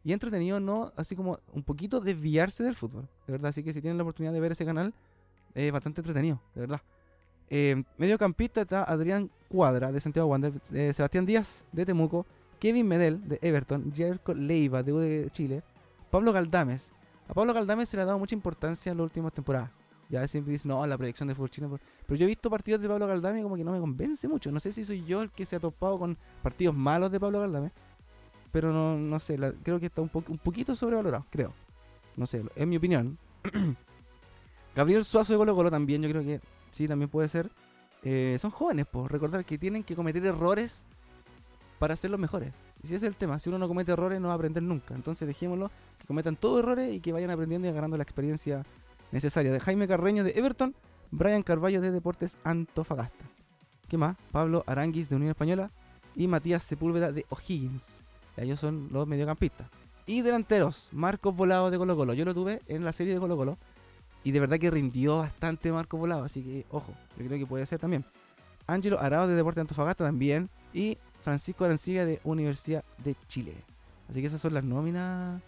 Y 0.03 0.13
entretenido 0.13 0.59
no, 0.59 0.93
así 0.95 1.15
como 1.15 1.39
un 1.53 1.63
poquito 1.63 1.99
desviarse 1.99 2.63
del 2.63 2.75
fútbol. 2.75 3.09
De 3.25 3.31
verdad, 3.31 3.49
así 3.49 3.63
que 3.63 3.73
si 3.73 3.81
tienen 3.81 3.97
la 3.97 4.03
oportunidad 4.03 4.31
de 4.31 4.39
ver 4.39 4.51
ese 4.51 4.63
canal, 4.63 4.93
es 5.55 5.71
bastante 5.71 6.01
entretenido, 6.01 6.39
de 6.53 6.61
verdad. 6.61 6.81
Eh, 7.49 7.83
mediocampista 7.97 8.61
está 8.61 8.83
Adrián 8.83 9.31
Cuadra 9.49 9.91
de 9.91 9.99
Santiago 9.99 10.29
Wander, 10.29 10.53
eh, 10.71 10.93
Sebastián 10.93 11.25
Díaz 11.25 11.65
de 11.71 11.83
Temuco, 11.83 12.27
Kevin 12.61 12.87
Medel 12.87 13.27
de 13.27 13.39
Everton, 13.41 13.91
Jerko 13.91 14.35
Leiva 14.35 14.83
de 14.83 14.93
U 14.93 14.99
de 14.99 15.29
Chile, 15.31 15.63
Pablo 16.11 16.31
Galdames. 16.31 16.93
A 17.27 17.33
Pablo 17.33 17.55
Galdames 17.55 17.89
se 17.89 17.97
le 17.97 18.03
ha 18.03 18.05
dado 18.05 18.19
mucha 18.19 18.35
importancia 18.35 18.91
en 18.91 18.99
las 18.99 19.05
últimas 19.05 19.33
temporadas. 19.33 19.71
Ya 20.09 20.27
siempre 20.27 20.51
dicen, 20.51 20.69
no, 20.69 20.85
la 20.85 20.95
proyección 20.95 21.27
de 21.27 21.33
fútbol 21.33 21.49
chino. 21.49 21.79
Pero 22.05 22.17
yo 22.17 22.25
he 22.25 22.27
visto 22.27 22.51
partidos 22.51 22.79
de 22.79 22.87
Pablo 22.87 23.07
Galdame 23.07 23.41
como 23.41 23.55
que 23.55 23.63
no 23.63 23.71
me 23.71 23.79
convence 23.79 24.27
mucho. 24.27 24.51
No 24.51 24.59
sé 24.59 24.71
si 24.71 24.85
soy 24.85 25.03
yo 25.05 25.23
el 25.23 25.31
que 25.31 25.43
se 25.43 25.55
ha 25.55 25.59
topado 25.59 25.97
con 25.97 26.15
partidos 26.43 26.75
malos 26.75 27.11
de 27.11 27.19
Pablo 27.19 27.39
Galdame. 27.39 27.71
Pero 28.51 28.71
no, 28.71 28.95
no 28.95 29.19
sé, 29.19 29.39
creo 29.63 29.79
que 29.79 29.87
está 29.87 30.03
un, 30.03 30.11
un 30.13 30.37
poquito 30.37 30.75
sobrevalorado, 30.75 31.25
creo. 31.31 31.53
No 32.15 32.27
sé, 32.27 32.43
es 32.55 32.67
mi 32.67 32.77
opinión. 32.77 33.17
Gabriel 34.75 35.03
Suazo 35.03 35.33
de 35.33 35.39
Colo 35.39 35.55
Colo 35.55 35.71
también, 35.71 36.03
yo 36.03 36.09
creo 36.09 36.21
que 36.21 36.41
sí, 36.69 36.87
también 36.87 37.09
puede 37.09 37.27
ser. 37.27 37.49
Eh, 38.03 38.37
son 38.39 38.51
jóvenes, 38.51 38.85
pues. 38.91 39.09
Recordar 39.09 39.45
que 39.45 39.57
tienen 39.57 39.83
que 39.83 39.95
cometer 39.95 40.23
errores 40.25 40.85
para 41.81 41.95
ser 41.95 42.11
los 42.11 42.19
mejores. 42.19 42.53
Si 42.75 42.85
ese 42.85 42.97
es 42.97 43.03
el 43.03 43.15
tema, 43.15 43.39
si 43.39 43.49
uno 43.49 43.57
no 43.57 43.67
comete 43.67 43.91
errores 43.91 44.21
no 44.21 44.27
va 44.27 44.35
a 44.35 44.35
aprender 44.35 44.61
nunca. 44.61 44.93
Entonces 44.93 45.27
dejémoslo, 45.27 45.71
que 45.97 46.05
cometan 46.05 46.35
todos 46.35 46.59
errores 46.59 46.93
y 46.93 46.99
que 46.99 47.11
vayan 47.11 47.31
aprendiendo 47.31 47.67
y 47.67 47.71
ganando 47.71 47.97
la 47.97 48.03
experiencia 48.03 48.63
necesaria 49.11 49.51
de 49.51 49.59
Jaime 49.59 49.87
Carreño 49.87 50.23
de 50.23 50.29
Everton, 50.35 50.75
Brian 51.09 51.41
Carballo 51.41 51.81
de 51.81 51.89
Deportes 51.89 52.37
Antofagasta. 52.43 53.25
¿Qué 53.89 53.97
más? 53.97 54.15
Pablo 54.31 54.63
Aranguis 54.67 55.09
de 55.09 55.15
Unión 55.15 55.31
Española 55.31 55.71
y 56.15 56.27
Matías 56.27 56.61
Sepúlveda 56.61 57.11
de 57.11 57.25
O'Higgins. 57.29 58.03
Ellos 58.37 58.59
son 58.59 58.89
los 58.91 59.07
mediocampistas. 59.07 59.67
Y 60.05 60.21
delanteros, 60.21 60.89
Marcos 60.91 61.35
Volado 61.35 61.71
de 61.71 61.79
Colo 61.79 61.95
Colo. 61.95 62.13
Yo 62.13 62.25
lo 62.25 62.35
tuve 62.35 62.61
en 62.67 62.85
la 62.85 62.91
serie 62.91 63.15
de 63.15 63.19
Colo 63.19 63.35
Colo. 63.35 63.57
Y 64.23 64.33
de 64.33 64.39
verdad 64.39 64.59
que 64.59 64.69
rindió 64.69 65.17
bastante 65.17 65.71
Marcos 65.71 65.99
Volado. 65.99 66.25
Así 66.25 66.43
que, 66.43 66.67
ojo, 66.69 66.93
yo 67.17 67.25
creo 67.25 67.39
que 67.39 67.47
puede 67.47 67.65
ser 67.65 67.79
también. 67.79 68.05
Ángelo 68.67 68.99
Arao 68.99 69.27
de 69.27 69.33
Deportes 69.33 69.61
Antofagasta 69.61 70.03
también. 70.03 70.47
Y 70.73 70.99
Francisco 71.21 71.65
Arancibia 71.65 72.05
de 72.05 72.19
Universidad 72.23 72.83
de 72.97 73.15
Chile. 73.27 73.55
Así 74.09 74.21
que 74.21 74.27
esas 74.27 74.41
son 74.41 74.53
las 74.53 74.63
nóminas. 74.63 75.41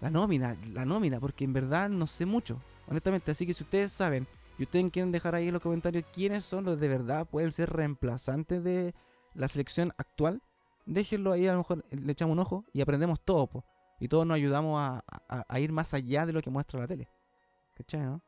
La 0.00 0.10
nómina, 0.10 0.56
la 0.72 0.84
nómina, 0.84 1.20
porque 1.20 1.44
en 1.44 1.52
verdad 1.52 1.88
no 1.88 2.06
sé 2.06 2.26
mucho 2.26 2.60
honestamente. 2.88 3.30
Así 3.30 3.46
que 3.46 3.54
si 3.54 3.62
ustedes 3.62 3.92
saben 3.92 4.26
y 4.58 4.64
ustedes 4.64 4.90
quieren 4.90 5.12
dejar 5.12 5.34
ahí 5.34 5.48
en 5.48 5.54
los 5.54 5.62
comentarios 5.62 6.04
quiénes 6.12 6.44
son 6.44 6.64
los 6.64 6.78
de 6.78 6.88
verdad 6.88 7.26
pueden 7.26 7.50
ser 7.50 7.70
reemplazantes 7.70 8.62
de 8.62 8.94
la 9.34 9.48
selección 9.48 9.92
actual, 9.96 10.42
déjenlo 10.86 11.32
ahí, 11.32 11.46
a 11.48 11.52
lo 11.52 11.58
mejor 11.58 11.84
le 11.90 12.12
echamos 12.12 12.34
un 12.34 12.38
ojo 12.38 12.64
y 12.72 12.80
aprendemos 12.80 13.20
todo, 13.20 13.64
y 13.98 14.08
todos 14.08 14.26
nos 14.26 14.36
ayudamos 14.36 14.80
a, 14.80 15.58
ir 15.58 15.72
más 15.72 15.94
allá 15.94 16.26
de 16.26 16.32
lo 16.32 16.42
que 16.42 16.50
muestra 16.50 16.80
la 16.80 16.86
tele. 16.86 17.08
¿Cachai, 17.74 18.02
no? 18.02 18.22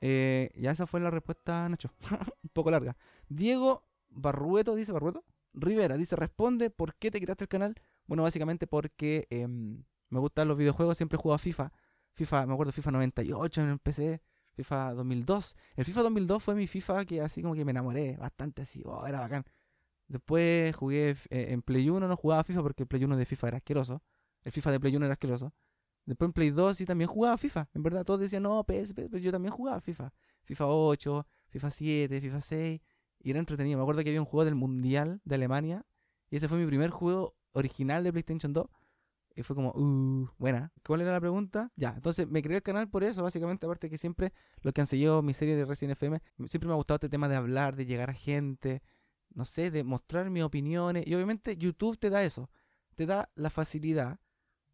Eh, 0.00 0.50
ya 0.56 0.70
esa 0.70 0.86
fue 0.86 1.00
la 1.00 1.10
respuesta, 1.10 1.68
Nacho. 1.68 1.90
un 2.42 2.50
poco 2.52 2.70
larga. 2.70 2.96
Diego 3.28 3.84
Barrueto, 4.10 4.74
dice 4.74 4.92
Barrueto. 4.92 5.24
Rivera 5.54 5.96
dice, 5.96 6.16
responde, 6.16 6.70
¿por 6.70 6.94
qué 6.96 7.10
te 7.10 7.20
quitaste 7.20 7.44
el 7.44 7.48
canal? 7.48 7.74
Bueno, 8.06 8.22
básicamente 8.22 8.66
porque 8.66 9.26
em, 9.30 9.84
me 10.08 10.18
gustan 10.18 10.48
los 10.48 10.56
videojuegos, 10.56 10.96
siempre 10.96 11.16
he 11.16 11.20
jugado 11.20 11.38
FIFA 11.38 11.72
FIFA, 12.14 12.46
me 12.46 12.52
acuerdo 12.52 12.72
FIFA 12.72 12.90
98 12.92 13.62
en 13.62 13.68
el 13.70 13.78
PC, 13.78 14.22
FIFA 14.54 14.94
2002. 14.94 15.56
El 15.76 15.84
FIFA 15.84 16.02
2002 16.02 16.42
fue 16.42 16.54
mi 16.54 16.66
FIFA 16.66 17.04
que 17.04 17.20
así 17.20 17.42
como 17.42 17.54
que 17.54 17.64
me 17.64 17.70
enamoré 17.70 18.16
bastante, 18.16 18.62
así, 18.62 18.82
oh, 18.84 19.06
era 19.06 19.20
bacán. 19.20 19.44
Después 20.08 20.76
jugué 20.76 21.16
eh, 21.30 21.46
en 21.50 21.62
Play 21.62 21.88
1, 21.88 22.06
no 22.06 22.16
jugaba 22.16 22.44
FIFA 22.44 22.62
porque 22.62 22.82
el 22.82 22.86
Play 22.86 23.04
1 23.04 23.16
de 23.16 23.24
FIFA 23.24 23.48
era 23.48 23.56
asqueroso. 23.58 24.02
El 24.42 24.52
FIFA 24.52 24.72
de 24.72 24.80
Play 24.80 24.96
1 24.96 25.06
era 25.06 25.12
asqueroso. 25.14 25.54
Después 26.04 26.28
en 26.28 26.32
Play 26.32 26.50
2 26.50 26.76
sí 26.76 26.84
también 26.84 27.08
jugaba 27.08 27.38
FIFA. 27.38 27.70
En 27.74 27.82
verdad 27.82 28.04
todos 28.04 28.20
decían, 28.20 28.42
no, 28.42 28.62
PS, 28.64 28.92
pero 28.94 29.16
yo 29.18 29.32
también 29.32 29.52
jugaba 29.52 29.80
FIFA. 29.80 30.12
FIFA 30.42 30.66
8, 30.66 31.26
FIFA 31.48 31.70
7, 31.70 32.20
FIFA 32.20 32.40
6. 32.40 32.80
Y 33.22 33.30
era 33.30 33.38
entretenido. 33.38 33.78
Me 33.78 33.82
acuerdo 33.82 34.02
que 34.02 34.10
había 34.10 34.20
un 34.20 34.26
juego 34.26 34.44
del 34.44 34.54
Mundial 34.54 35.20
de 35.24 35.34
Alemania. 35.36 35.86
Y 36.30 36.36
ese 36.36 36.48
fue 36.48 36.58
mi 36.58 36.66
primer 36.66 36.90
juego 36.90 37.36
original 37.52 38.04
de 38.04 38.12
PlayStation 38.12 38.52
2. 38.52 38.66
Y 39.34 39.42
fue 39.42 39.56
como, 39.56 39.70
uh, 39.70 40.28
buena. 40.38 40.72
¿Cuál 40.84 41.02
era 41.02 41.12
la 41.12 41.20
pregunta? 41.20 41.72
Ya, 41.76 41.90
entonces 41.90 42.28
me 42.28 42.42
creé 42.42 42.56
el 42.56 42.62
canal 42.62 42.88
por 42.88 43.02
eso, 43.02 43.22
básicamente, 43.22 43.64
aparte 43.64 43.88
que 43.88 43.96
siempre 43.96 44.32
los 44.60 44.74
que 44.74 44.82
han 44.82 44.86
seguido 44.86 45.22
mi 45.22 45.32
serie 45.32 45.56
de 45.56 45.64
Resident 45.64 45.92
FM, 45.92 46.20
siempre 46.46 46.68
me 46.68 46.74
ha 46.74 46.76
gustado 46.76 46.96
este 46.96 47.08
tema 47.08 47.28
de 47.28 47.36
hablar, 47.36 47.74
de 47.74 47.86
llegar 47.86 48.10
a 48.10 48.14
gente, 48.14 48.82
no 49.34 49.44
sé, 49.44 49.70
de 49.70 49.84
mostrar 49.84 50.28
mis 50.28 50.42
opiniones. 50.42 51.06
Y 51.06 51.14
obviamente 51.14 51.56
YouTube 51.56 51.98
te 51.98 52.10
da 52.10 52.22
eso, 52.22 52.50
te 52.94 53.06
da 53.06 53.30
la 53.34 53.48
facilidad 53.48 54.20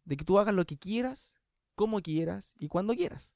de 0.03 0.17
que 0.17 0.25
tú 0.25 0.39
hagas 0.39 0.53
lo 0.53 0.65
que 0.65 0.77
quieras, 0.77 1.35
como 1.75 2.01
quieras 2.01 2.55
y 2.57 2.67
cuando 2.67 2.93
quieras. 2.93 3.35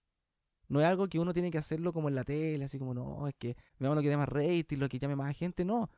No 0.73 0.81
es 0.81 0.87
algo 0.87 1.07
que 1.07 1.19
uno 1.19 1.33
tiene 1.33 1.51
que 1.51 1.57
hacerlo 1.57 1.93
como 1.93 2.09
en 2.09 2.15
la 2.15 2.23
tele, 2.23 2.65
así 2.65 2.79
como, 2.79 2.93
no, 2.93 3.27
es 3.27 3.35
que 3.37 3.55
veamos 3.79 3.95
lo 3.95 4.01
que 4.01 4.09
dé 4.09 4.17
más 4.17 4.29
rating, 4.29 4.77
lo 4.77 4.89
que 4.89 4.99
llame 4.99 5.15
más 5.15 5.37
gente. 5.37 5.63
No, 5.63 5.89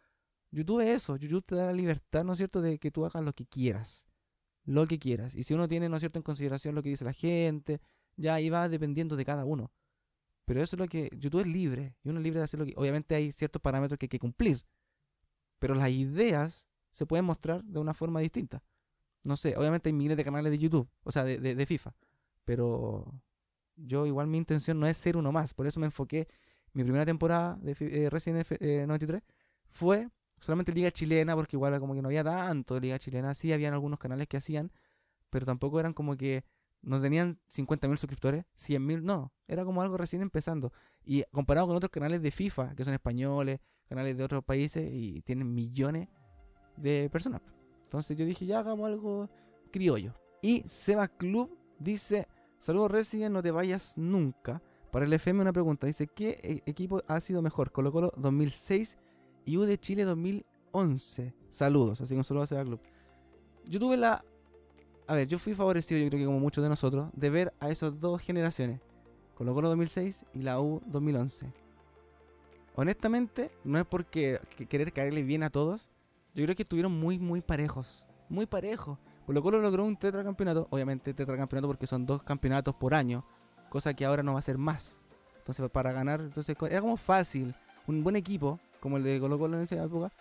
YouTube 0.51 0.81
es 0.81 0.97
eso, 0.97 1.15
YouTube 1.15 1.45
te 1.45 1.55
da 1.55 1.65
la 1.65 1.73
libertad, 1.73 2.23
¿no 2.23 2.33
es 2.33 2.37
cierto?, 2.37 2.61
de 2.61 2.77
que 2.79 2.91
tú 2.91 3.05
hagas 3.05 3.23
lo 3.23 3.33
que 3.33 3.45
quieras 3.45 4.07
lo 4.65 4.87
que 4.87 4.99
quieras. 4.99 5.35
Y 5.35 5.43
si 5.43 5.53
uno 5.53 5.67
tiene, 5.67 5.89
¿no 5.89 5.95
es 5.95 6.01
cierto?, 6.01 6.19
en 6.19 6.23
consideración 6.23 6.75
lo 6.75 6.83
que 6.83 6.89
dice 6.89 7.05
la 7.05 7.13
gente, 7.13 7.79
ya 8.17 8.35
ahí 8.35 8.49
va 8.49 8.67
dependiendo 8.67 9.15
de 9.15 9.25
cada 9.25 9.45
uno. 9.45 9.71
Pero 10.45 10.61
eso 10.61 10.75
es 10.75 10.79
lo 10.79 10.87
que 10.87 11.09
YouTube 11.17 11.41
es 11.41 11.47
libre, 11.47 11.95
y 12.03 12.09
uno 12.09 12.19
es 12.19 12.23
libre 12.23 12.39
de 12.39 12.45
hacer 12.45 12.59
lo 12.59 12.65
que... 12.65 12.73
Obviamente 12.75 13.15
hay 13.15 13.31
ciertos 13.31 13.61
parámetros 13.61 13.97
que 13.97 14.05
hay 14.05 14.09
que 14.09 14.19
cumplir, 14.19 14.65
pero 15.59 15.75
las 15.75 15.89
ideas 15.89 16.67
se 16.91 17.05
pueden 17.05 17.25
mostrar 17.25 17.63
de 17.63 17.79
una 17.79 17.93
forma 17.93 18.19
distinta. 18.19 18.63
No 19.23 19.37
sé, 19.37 19.57
obviamente 19.57 19.89
hay 19.89 19.93
miles 19.93 20.17
de 20.17 20.23
canales 20.23 20.51
de 20.51 20.59
YouTube, 20.59 20.87
o 21.03 21.11
sea, 21.11 21.23
de, 21.23 21.37
de, 21.39 21.65
FIFA, 21.65 21.95
pero 22.43 23.11
yo 23.75 24.05
igual 24.05 24.27
mi 24.27 24.37
intención 24.37 24.79
no 24.79 24.87
es 24.87 24.97
ser 24.97 25.17
uno 25.17 25.31
más, 25.31 25.53
por 25.53 25.67
eso 25.67 25.79
me 25.79 25.85
enfoqué, 25.85 26.27
mi 26.73 26.83
primera 26.83 27.05
temporada 27.05 27.57
de 27.61 27.75
eh, 27.79 28.09
Resident 28.09 28.45
Evil 28.51 28.87
93 28.87 29.21
eh, 29.21 29.25
fue 29.67 30.09
solamente 30.39 30.73
Liga 30.73 30.91
Chilena, 30.91 31.35
porque 31.35 31.55
igual 31.55 31.79
como 31.79 31.95
que 31.95 32.01
no 32.01 32.09
había 32.09 32.23
tanto 32.23 32.79
Liga 32.79 32.99
Chilena, 32.99 33.33
sí 33.33 33.53
habían 33.53 33.73
algunos 33.73 33.99
canales 33.99 34.27
que 34.27 34.37
hacían, 34.37 34.71
pero 35.29 35.45
tampoco 35.45 35.79
eran 35.79 35.93
como 35.93 36.17
que 36.17 36.43
no 36.81 37.01
tenían 37.01 37.39
50.000 37.49 37.97
suscriptores, 37.97 38.45
100.000, 38.55 39.01
no, 39.01 39.33
era 39.47 39.65
como 39.65 39.81
algo 39.81 39.97
recién 39.97 40.21
empezando. 40.21 40.71
Y 41.03 41.23
comparado 41.31 41.67
con 41.67 41.75
otros 41.75 41.89
canales 41.89 42.21
de 42.21 42.31
FIFA, 42.31 42.75
que 42.75 42.85
son 42.85 42.93
españoles, 42.93 43.59
canales 43.89 44.15
de 44.17 44.23
otros 44.23 44.43
países, 44.43 44.87
y 44.91 45.21
tienen 45.21 45.53
millones 45.53 46.09
de 46.77 47.09
personas. 47.09 47.41
Entonces 47.85 48.15
yo 48.15 48.25
dije, 48.25 48.45
ya 48.45 48.59
hagamos 48.59 48.87
algo 48.87 49.29
criollo. 49.71 50.13
Y 50.41 50.61
Seba 50.67 51.07
Club 51.07 51.57
dice, 51.79 52.27
saludos 52.59 52.91
Resident, 52.91 53.33
no 53.33 53.43
te 53.43 53.51
vayas 53.51 53.97
nunca. 53.97 54.61
Para 54.91 55.05
el 55.05 55.13
FM 55.13 55.41
una 55.41 55.51
pregunta, 55.51 55.87
dice, 55.87 56.07
¿qué 56.07 56.39
e-, 56.41 56.69
equipo 56.69 57.01
ha 57.07 57.19
sido 57.19 57.41
mejor? 57.41 57.71
Colo 57.71 57.91
Colo 57.91 58.13
2006 58.17 58.97
y 59.45 59.57
U 59.57 59.63
de 59.63 59.77
Chile 59.77 60.05
2011. 60.05 61.33
Saludos, 61.49 62.01
así 62.01 62.13
que 62.13 62.19
un 62.19 62.23
saludo 62.23 62.43
a 62.43 62.47
Seba 62.47 62.63
Club. 62.63 62.79
Yo 63.65 63.79
tuve 63.79 63.97
la. 63.97 64.23
A 65.07 65.15
ver, 65.15 65.27
yo 65.27 65.37
fui 65.37 65.53
favorecido, 65.53 65.99
yo 65.99 66.07
creo 66.07 66.19
que 66.19 66.25
como 66.25 66.39
muchos 66.39 66.63
de 66.63 66.69
nosotros, 66.69 67.09
de 67.13 67.29
ver 67.29 67.53
a 67.59 67.69
esas 67.69 67.99
dos 67.99 68.21
generaciones: 68.21 68.79
Colo 69.35 69.53
Colo 69.53 69.67
2006 69.69 70.25
y 70.33 70.43
la 70.43 70.59
U 70.61 70.81
2011. 70.85 71.51
Honestamente, 72.75 73.51
no 73.63 73.79
es 73.79 73.85
porque 73.85 74.39
querer 74.69 74.91
caerle 74.91 75.23
bien 75.23 75.43
a 75.43 75.49
todos. 75.49 75.89
Yo 76.33 76.43
creo 76.43 76.55
que 76.55 76.63
estuvieron 76.63 76.91
muy, 76.91 77.19
muy 77.19 77.41
parejos. 77.41 78.05
Muy 78.27 78.45
parejos. 78.45 78.97
Colo 79.25 79.41
Colo 79.41 79.59
logró 79.59 79.83
un 79.83 79.97
tetracampeonato. 79.97 80.67
Obviamente, 80.69 81.13
tetracampeonato 81.13 81.67
porque 81.67 81.87
son 81.87 82.05
dos 82.05 82.23
campeonatos 82.23 82.75
por 82.75 82.93
año. 82.93 83.25
Cosa 83.69 83.93
que 83.93 84.05
ahora 84.05 84.23
no 84.23 84.33
va 84.33 84.39
a 84.39 84.43
ser 84.43 84.57
más. 84.57 84.99
Entonces, 85.37 85.69
para 85.69 85.91
ganar, 85.91 86.21
entonces 86.21 86.55
era 86.69 86.81
como 86.81 86.97
fácil. 86.97 87.55
Un 87.87 88.03
buen 88.03 88.15
equipo 88.15 88.59
como 88.85 88.97
el 88.97 89.03
de 89.03 89.19
Colo 89.19 89.39
Colo 89.39 89.57
en 89.57 89.63
esa 89.63 89.83
época, 89.83 90.11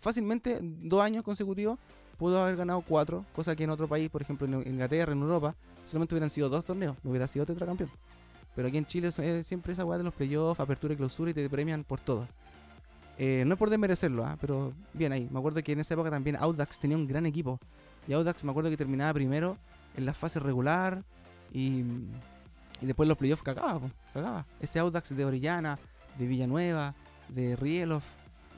fácilmente 0.00 0.60
dos 0.62 1.02
años 1.02 1.24
consecutivos 1.24 1.80
pudo 2.16 2.40
haber 2.40 2.54
ganado 2.54 2.80
cuatro, 2.82 3.24
cosa 3.34 3.56
que 3.56 3.64
en 3.64 3.70
otro 3.70 3.88
país, 3.88 4.08
por 4.08 4.22
ejemplo 4.22 4.46
en 4.46 4.54
Inglaterra, 4.68 5.12
en 5.12 5.20
Europa, 5.20 5.56
solamente 5.84 6.14
hubieran 6.14 6.30
sido 6.30 6.48
dos 6.48 6.64
torneos, 6.64 6.96
no 7.02 7.10
hubiera 7.10 7.26
sido 7.26 7.44
tetracampeón. 7.44 7.90
Pero 8.54 8.68
aquí 8.68 8.78
en 8.78 8.86
Chile 8.86 9.08
es 9.08 9.46
siempre 9.46 9.72
esa 9.72 9.84
weá 9.84 9.98
de 9.98 10.04
los 10.04 10.14
playoffs, 10.14 10.60
apertura 10.60 10.94
y 10.94 10.96
clausura 10.96 11.32
y 11.32 11.34
te 11.34 11.50
premian 11.50 11.82
por 11.82 11.98
todo. 11.98 12.28
Eh, 13.18 13.42
no 13.46 13.54
es 13.54 13.58
por 13.58 13.68
desmerecerlo, 13.68 14.24
¿ah? 14.24 14.36
pero 14.40 14.72
bien 14.92 15.10
ahí. 15.10 15.28
Me 15.30 15.40
acuerdo 15.40 15.60
que 15.62 15.72
en 15.72 15.80
esa 15.80 15.94
época 15.94 16.10
también 16.10 16.36
Audax 16.36 16.78
tenía 16.78 16.96
un 16.96 17.08
gran 17.08 17.26
equipo. 17.26 17.58
Y 18.06 18.12
Audax 18.12 18.44
me 18.44 18.50
acuerdo 18.50 18.70
que 18.70 18.76
terminaba 18.76 19.12
primero 19.14 19.56
en 19.96 20.04
la 20.06 20.14
fase 20.14 20.40
regular 20.40 21.04
y, 21.52 21.84
y 22.80 22.86
después 22.86 23.08
los 23.08 23.16
playoffs 23.16 23.42
cagaba, 23.42 23.80
cagaba. 24.12 24.46
Ese 24.60 24.78
Audax 24.78 25.16
de 25.16 25.24
Orellana, 25.24 25.78
de 26.18 26.26
Villanueva, 26.26 26.94
de 27.28 27.56
Rielof 27.56 28.04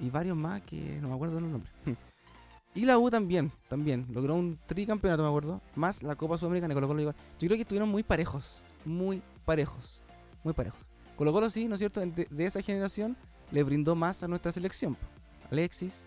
y 0.01 0.11
varios 0.11 0.37
más 0.37 0.63
que 0.63 0.99
no 1.01 1.09
me 1.09 1.15
acuerdo 1.15 1.41
los 1.41 1.51
nombres. 1.51 1.73
y 2.75 2.85
la 2.85 2.99
U 2.99 3.11
también, 3.11 3.53
también, 3.69 4.07
logró 4.13 4.35
un 4.35 4.59
tricampeonato, 4.67 5.23
me 5.23 5.29
acuerdo, 5.29 5.61
más 5.75 6.03
la 6.03 6.17
Copa 6.17 6.39
Sudamericana 6.39 6.75
Colo 6.75 6.89
Colo 6.89 7.01
igual. 7.01 7.17
Yo 7.39 7.47
creo 7.47 7.57
que 7.57 7.63
estuvieron 7.63 7.89
muy 7.89 8.03
parejos, 8.03 8.63
muy 8.85 9.23
parejos, 9.45 10.03
muy 10.45 10.53
parejos. 10.53 10.81
Colo 11.17 11.33
Colo 11.33 11.51
sí, 11.51 11.69
¿no 11.69 11.75
es 11.75 11.79
cierto? 11.79 12.01
De, 12.01 12.45
esa 12.45 12.61
generación 12.61 13.17
le 13.51 13.63
brindó 13.63 13.95
más 13.95 14.23
a 14.23 14.29
nuestra 14.29 14.53
selección. 14.53 14.97
Alexis, 15.51 16.07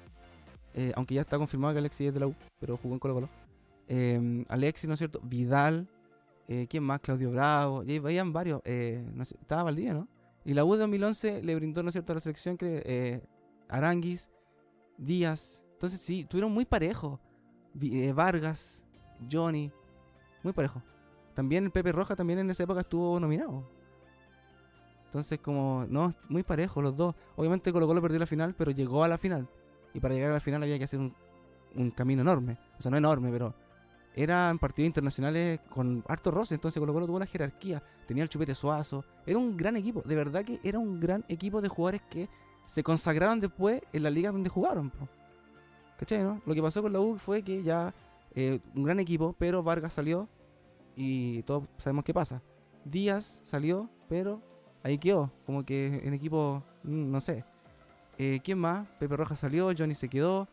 eh, 0.74 0.92
aunque 0.96 1.16
ya 1.16 1.22
está 1.22 1.38
confirmado 1.38 1.74
que 1.74 1.80
Alexis 1.80 2.08
es 2.08 2.14
de 2.14 2.20
la 2.20 2.28
U, 2.28 2.36
pero 2.60 2.78
jugó 2.78 2.96
en 2.96 3.00
Colo 3.00 3.14
Colo. 3.16 3.30
Em, 3.88 4.46
Alexis, 4.50 4.88
¿no 4.88 4.94
es 4.94 5.00
cierto? 5.00 5.20
Vidal, 5.24 5.88
eh, 6.48 6.68
¿quién 6.70 6.84
más? 6.84 7.00
Claudio 7.00 7.32
Bravo, 7.32 7.84
y 7.84 8.00
veían 8.00 8.32
varios, 8.34 8.62
eh, 8.66 9.04
estaba 9.42 9.64
Valdivia, 9.64 9.94
¿no? 9.94 10.08
Y 10.46 10.54
la 10.54 10.66
U 10.66 10.74
de 10.74 10.80
2011 10.80 11.44
le 11.44 11.56
brindó, 11.56 11.84
¿no 11.84 11.90
es 11.90 11.94
cierto?, 11.94 12.14
a 12.14 12.16
la 12.16 12.22
selección 12.22 12.58
que 12.58 12.82
eh, 12.86 13.22
Aranguis, 13.68 14.30
Díaz. 14.98 15.64
Entonces 15.74 16.02
sí, 16.02 16.26
tuvieron 16.26 16.52
muy 16.52 16.66
parejo. 16.66 17.20
Eh, 17.82 18.12
Vargas, 18.14 18.84
Johnny, 19.32 19.72
muy 20.44 20.54
parejo. 20.54 20.82
También 21.34 21.66
el 21.66 21.72
Pepe 21.72 21.92
Roja 21.92 22.16
también 22.16 22.40
en 22.40 22.50
esa 22.50 22.64
época 22.64 22.82
estuvo 22.82 23.20
nominado. 23.20 23.70
Entonces 25.06 25.40
como, 25.40 25.86
no, 25.88 26.14
muy 26.30 26.44
parejo 26.44 26.82
los 26.82 26.98
dos. 26.98 27.16
Obviamente 27.36 27.72
Colo 27.72 27.88
Colo 27.88 28.02
perdió 28.02 28.20
la 28.20 28.26
final, 28.26 28.56
pero 28.56 28.72
llegó 28.72 29.04
a 29.04 29.08
la 29.08 29.18
final. 29.18 29.48
Y 29.94 30.00
para 30.00 30.14
llegar 30.14 30.32
a 30.32 30.36
la 30.36 30.40
final 30.40 30.64
había 30.64 30.78
que 30.78 30.84
hacer 30.86 31.00
un, 31.00 31.14
un 31.76 31.92
camino 31.92 32.22
enorme. 32.22 32.58
O 32.78 32.82
sea, 32.82 32.92
no 32.92 32.98
enorme, 32.98 33.32
pero 33.32 33.54
eran 34.16 34.60
partidos 34.60 34.88
internacionales 34.88 35.60
con 35.70 36.04
harto 36.08 36.32
roce, 36.32 36.56
entonces 36.56 36.80
Colo 36.80 36.94
Colo 36.94 37.06
tuvo 37.06 37.20
la 37.20 37.26
jerarquía, 37.26 37.82
tenía 38.08 38.24
el 38.24 38.30
chupete 38.30 38.56
suazo, 38.56 39.06
era 39.26 39.38
un 39.38 39.56
gran 39.56 39.78
equipo, 39.78 40.02
de 40.02 40.16
verdad 40.16 40.44
que 40.44 40.60
era 40.64 40.80
un 40.80 41.00
gran 41.00 41.24
equipo 41.30 41.62
de 41.62 41.70
jugadores 41.70 42.02
que 42.10 42.28
se 42.66 42.84
consagraron 42.84 43.40
después 43.40 43.82
en 43.94 44.04
la 44.04 44.10
liga 44.10 44.32
donde 44.32 44.50
jugaron. 44.50 44.92
¿Cachai, 45.98 46.24
no? 46.24 46.42
Lo 46.46 46.54
que 46.54 46.62
pasó 46.62 46.82
con 46.82 46.94
la 46.94 47.00
U 47.00 47.18
fue 47.18 47.44
que 47.44 47.64
ya 47.64 47.94
eh, 48.36 48.60
un 48.76 48.84
gran 48.84 49.00
equipo, 49.00 49.36
pero 49.38 49.64
Vargas 49.64 49.94
salió 49.94 50.30
y 50.96 51.44
todos 51.44 51.66
sabemos 51.78 52.04
qué 52.04 52.14
pasa. 52.14 52.42
Díaz 52.86 53.42
salió, 53.44 53.90
pero 54.08 54.42
ahí 54.84 54.98
quedó, 54.98 55.32
como 55.46 55.66
que 55.66 56.02
en 56.04 56.14
equipo, 56.14 56.64
mm, 56.84 57.12
no 57.12 57.20
sé. 57.22 57.44
Eh, 58.20 58.42
¿Quién 58.44 58.60
más? 58.60 58.86
Pepe 59.00 59.16
Rojas 59.16 59.40
salió, 59.40 59.72
Johnny 59.76 59.96
se 59.96 60.10
quedó. 60.10 60.50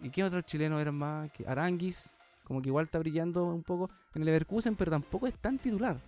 ¿Y 0.00 0.08
qué 0.10 0.22
otros 0.22 0.44
chilenos 0.44 0.80
eran 0.80 0.94
más? 0.94 1.28
Aranguis, 1.48 2.14
como 2.44 2.62
que 2.62 2.68
igual 2.68 2.84
está 2.84 3.00
brillando 3.00 3.44
un 3.44 3.64
poco 3.64 3.90
en 4.14 4.22
el 4.22 4.26
Leverkusen, 4.26 4.76
pero 4.76 4.92
tampoco 4.92 5.26
es 5.26 5.34
tan 5.34 5.58
titular. 5.58 6.00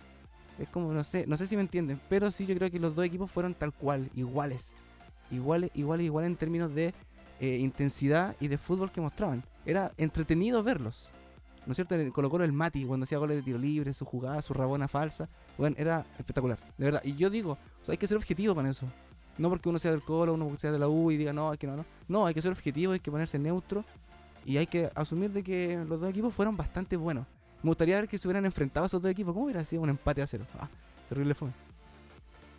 Es 0.57 0.69
como, 0.69 0.93
no 0.93 1.03
sé, 1.03 1.27
no 1.27 1.35
sé 1.35 1.47
si 1.47 1.57
me 1.57 1.63
entienden, 1.63 1.99
pero 2.07 2.31
sí 2.31 2.45
yo 2.45 2.55
creo 2.55 2.71
que 2.71 2.79
los 2.79 2.95
dos 2.95 3.03
equipos 3.03 3.29
fueron 3.29 3.53
tal 3.53 3.73
cual, 3.73 4.09
iguales. 4.15 4.73
Iguales, 5.29 5.69
iguales, 5.73 6.05
iguales 6.05 6.29
en 6.29 6.37
términos 6.37 6.73
de 6.73 6.93
eh, 7.41 7.57
intensidad 7.57 8.37
y 8.39 8.47
de 8.47 8.57
fútbol 8.57 8.89
que 8.89 9.01
mostraban. 9.01 9.43
Era 9.65 9.91
entretenido 9.97 10.63
verlos. 10.63 11.11
¿No 11.65 11.73
es 11.73 11.75
cierto? 11.75 11.95
Colocó 12.13 12.41
el 12.41 12.53
Mati 12.53 12.85
cuando 12.85 13.03
hacía 13.03 13.17
goles 13.17 13.35
de 13.35 13.43
tiro 13.43 13.57
libre, 13.59 13.93
su 13.93 14.05
jugada, 14.05 14.41
su 14.41 14.53
rabona 14.53 14.87
falsa. 14.87 15.27
Bueno, 15.57 15.75
era 15.77 16.05
espectacular, 16.17 16.57
de 16.77 16.85
verdad. 16.85 17.01
Y 17.03 17.15
yo 17.15 17.29
digo, 17.29 17.57
hay 17.87 17.97
que 17.97 18.07
ser 18.07 18.15
objetivo 18.15 18.55
con 18.55 18.65
eso. 18.65 18.87
No 19.41 19.49
porque 19.49 19.69
uno 19.69 19.79
sea 19.79 19.89
del 19.89 20.03
Colo, 20.03 20.35
uno 20.35 20.55
sea 20.55 20.71
de 20.71 20.77
la 20.77 20.87
U 20.87 21.09
y 21.09 21.17
diga, 21.17 21.33
no, 21.33 21.51
es 21.51 21.57
que 21.57 21.65
no, 21.65 21.75
no. 21.75 21.83
No, 22.07 22.27
hay 22.27 22.33
que 22.35 22.43
ser 22.43 22.51
objetivo, 22.51 22.93
hay 22.93 22.99
que 22.99 23.09
ponerse 23.09 23.39
neutro 23.39 23.83
y 24.45 24.57
hay 24.57 24.67
que 24.67 24.91
asumir 24.93 25.31
de 25.31 25.41
que 25.41 25.83
los 25.89 25.99
dos 25.99 26.11
equipos 26.11 26.31
fueron 26.31 26.55
bastante 26.55 26.95
buenos. 26.95 27.25
Me 27.63 27.69
gustaría 27.71 27.95
ver 27.95 28.07
que 28.07 28.19
se 28.19 28.27
hubieran 28.27 28.45
enfrentado 28.45 28.85
esos 28.85 29.01
dos 29.01 29.09
equipos. 29.09 29.33
¿Cómo 29.33 29.45
hubiera 29.45 29.65
sido 29.65 29.81
un 29.81 29.89
empate 29.89 30.21
a 30.21 30.27
cero? 30.27 30.45
Ah, 30.59 30.69
terrible 31.09 31.33
fue. 31.33 31.49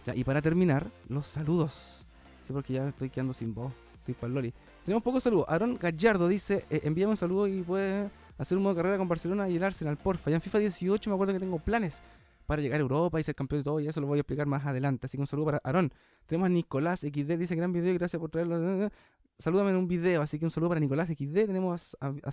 Ya, 0.04 0.12
y 0.16 0.24
para 0.24 0.42
terminar, 0.42 0.90
los 1.08 1.28
saludos. 1.28 2.04
Sí, 2.44 2.52
porque 2.52 2.72
ya 2.72 2.88
estoy 2.88 3.10
quedando 3.10 3.32
sin 3.32 3.54
voz. 3.54 3.72
Estoy 4.00 4.14
para 4.14 4.32
Loli. 4.32 4.52
Tenemos 4.84 5.04
pocos 5.04 5.22
saludos. 5.22 5.46
Aaron 5.48 5.78
Gallardo 5.78 6.26
dice: 6.26 6.66
eh, 6.68 6.80
envíame 6.82 7.12
un 7.12 7.16
saludo 7.16 7.46
y 7.46 7.62
puede 7.62 8.10
hacer 8.38 8.56
un 8.58 8.64
modo 8.64 8.74
de 8.74 8.78
carrera 8.78 8.98
con 8.98 9.06
Barcelona 9.06 9.48
y 9.48 9.54
el 9.54 9.62
Arsenal, 9.62 9.96
porfa. 9.96 10.30
Ya 10.30 10.36
en 10.36 10.42
FIFA 10.42 10.58
18 10.58 11.10
me 11.10 11.14
acuerdo 11.14 11.32
que 11.32 11.38
tengo 11.38 11.60
planes 11.60 12.02
para 12.52 12.62
llegar 12.62 12.80
a 12.80 12.82
Europa 12.82 13.18
y 13.18 13.22
ser 13.22 13.34
campeón 13.34 13.60
de 13.60 13.64
todo. 13.64 13.80
Y 13.80 13.86
eso 13.86 14.00
lo 14.00 14.06
voy 14.06 14.18
a 14.18 14.20
explicar 14.20 14.46
más 14.46 14.66
adelante. 14.66 15.06
Así 15.06 15.16
que 15.16 15.22
un 15.22 15.26
saludo 15.26 15.46
para 15.46 15.60
Aaron. 15.64 15.90
Tenemos 16.26 16.46
a 16.46 16.48
Nicolás 16.50 17.00
XD, 17.00 17.38
dice 17.38 17.54
gran 17.56 17.72
video, 17.72 17.94
gracias 17.94 18.20
por 18.20 18.30
traerlo 18.30 18.90
salúdame 19.38 19.70
en 19.70 19.76
un 19.76 19.88
video, 19.88 20.22
así 20.22 20.38
que 20.38 20.44
un 20.44 20.50
saludo 20.50 20.68
para 20.68 20.80
Nicolás 20.80 21.08
XD. 21.08 21.46
Tenemos 21.46 21.96
a, 22.00 22.08
a 22.08 22.32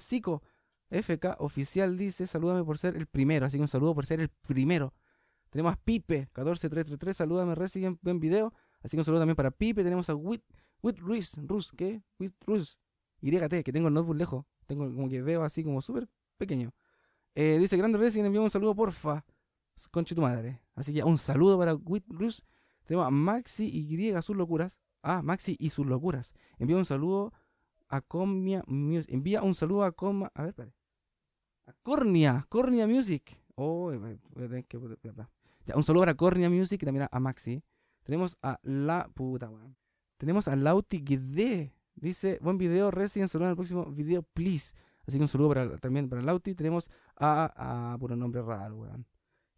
FK 0.92 1.36
Oficial, 1.40 1.98
dice, 1.98 2.28
salúdame 2.28 2.64
por 2.64 2.78
ser 2.78 2.96
el 2.98 3.08
primero, 3.08 3.46
así 3.46 3.58
que 3.58 3.62
un 3.62 3.68
saludo 3.68 3.96
por 3.96 4.06
ser 4.06 4.20
el 4.20 4.30
primero. 4.30 4.94
Tenemos 5.50 5.74
a 5.74 5.76
Pipe 5.78 6.28
14333, 6.34 7.16
salúdame, 7.16 7.56
recién 7.56 7.98
buen 8.02 8.20
video. 8.20 8.54
Así 8.82 8.96
que 8.96 9.02
un 9.02 9.06
saludo 9.06 9.22
también 9.22 9.36
para 9.36 9.52
Pipe. 9.52 9.84
Tenemos 9.84 10.10
a 10.10 10.16
Wit, 10.16 10.44
Wit 10.82 11.00
Ruiz, 11.00 11.36
Rus, 11.38 11.72
¿qué? 11.72 12.04
Wit 12.20 12.36
Ruiz, 12.46 12.78
YT, 13.22 13.64
que 13.64 13.72
tengo 13.72 13.88
el 13.88 13.94
notebook 13.94 14.18
lejos. 14.18 14.46
Tengo 14.68 14.86
como 14.94 15.10
que 15.10 15.22
veo 15.22 15.44
así 15.44 15.64
como 15.64 15.82
súper 15.82 16.08
pequeño. 16.38 16.72
Eh, 17.36 17.58
dice 17.58 17.78
Grande 17.78 17.98
Resident, 17.98 18.28
enviamos 18.28 18.48
un 18.48 18.52
saludo, 18.52 18.76
porfa. 18.76 19.26
Conche 19.88 20.16
tu 20.16 20.22
madre. 20.22 20.62
Así 20.76 20.94
que 20.94 21.04
un 21.04 21.18
saludo 21.18 21.58
para 21.58 21.76
Whitrus. 21.76 22.44
Tenemos 22.86 23.08
a 23.08 23.12
Maxi 23.12 23.66
y 23.66 24.22
sus 24.22 24.36
locuras. 24.36 24.80
Ah, 25.02 25.22
Maxi 25.22 25.56
y 25.60 25.70
sus 25.70 25.86
locuras. 25.86 26.34
Envía 26.58 26.78
un 26.78 26.86
saludo 26.86 27.34
a 27.88 28.02
Comia 28.02 28.64
Music. 28.68 29.12
Envía 29.12 29.42
un 29.42 29.56
saludo 29.56 29.84
a 29.84 29.92
Coma. 29.92 30.32
A 30.34 30.42
ver, 30.42 30.50
espere. 30.50 30.74
A 31.68 31.74
Cornia. 31.84 32.46
Cornia 32.50 32.88
Music. 32.88 33.40
Oh, 33.56 33.92
ya, 35.66 35.76
un 35.76 35.84
saludo 35.84 36.04
para 36.04 36.14
Cornia 36.16 36.50
Music 36.50 36.82
y 36.82 36.86
también 36.86 37.08
a 37.12 37.20
Maxi. 37.20 37.62
Tenemos 38.04 38.38
a 38.42 38.60
la 38.64 39.10
puta, 39.14 39.50
weón. 39.50 39.76
Tenemos 40.18 40.48
a 40.48 40.56
Lauti 40.56 41.04
Gide. 41.06 41.74
Dice, 41.96 42.40
buen 42.42 42.58
video, 42.58 42.90
Resident, 42.92 43.30
saludo 43.30 43.48
en 43.48 43.52
el 43.52 43.56
próximo 43.58 43.86
video, 43.86 44.24
please. 44.24 44.74
Así 45.06 45.18
que 45.18 45.24
un 45.24 45.28
saludo 45.28 45.78
también 45.80 46.10
para 46.10 46.22
Lauti. 46.22 46.56
Tenemos 46.56 46.90
a, 47.18 47.94
a, 47.94 47.98
puro 47.98 48.16
nombre 48.16 48.42
raro, 48.42 48.78
weón. 48.78 49.06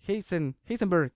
Heisen, 0.08 0.58
Heisenberg. 0.66 1.14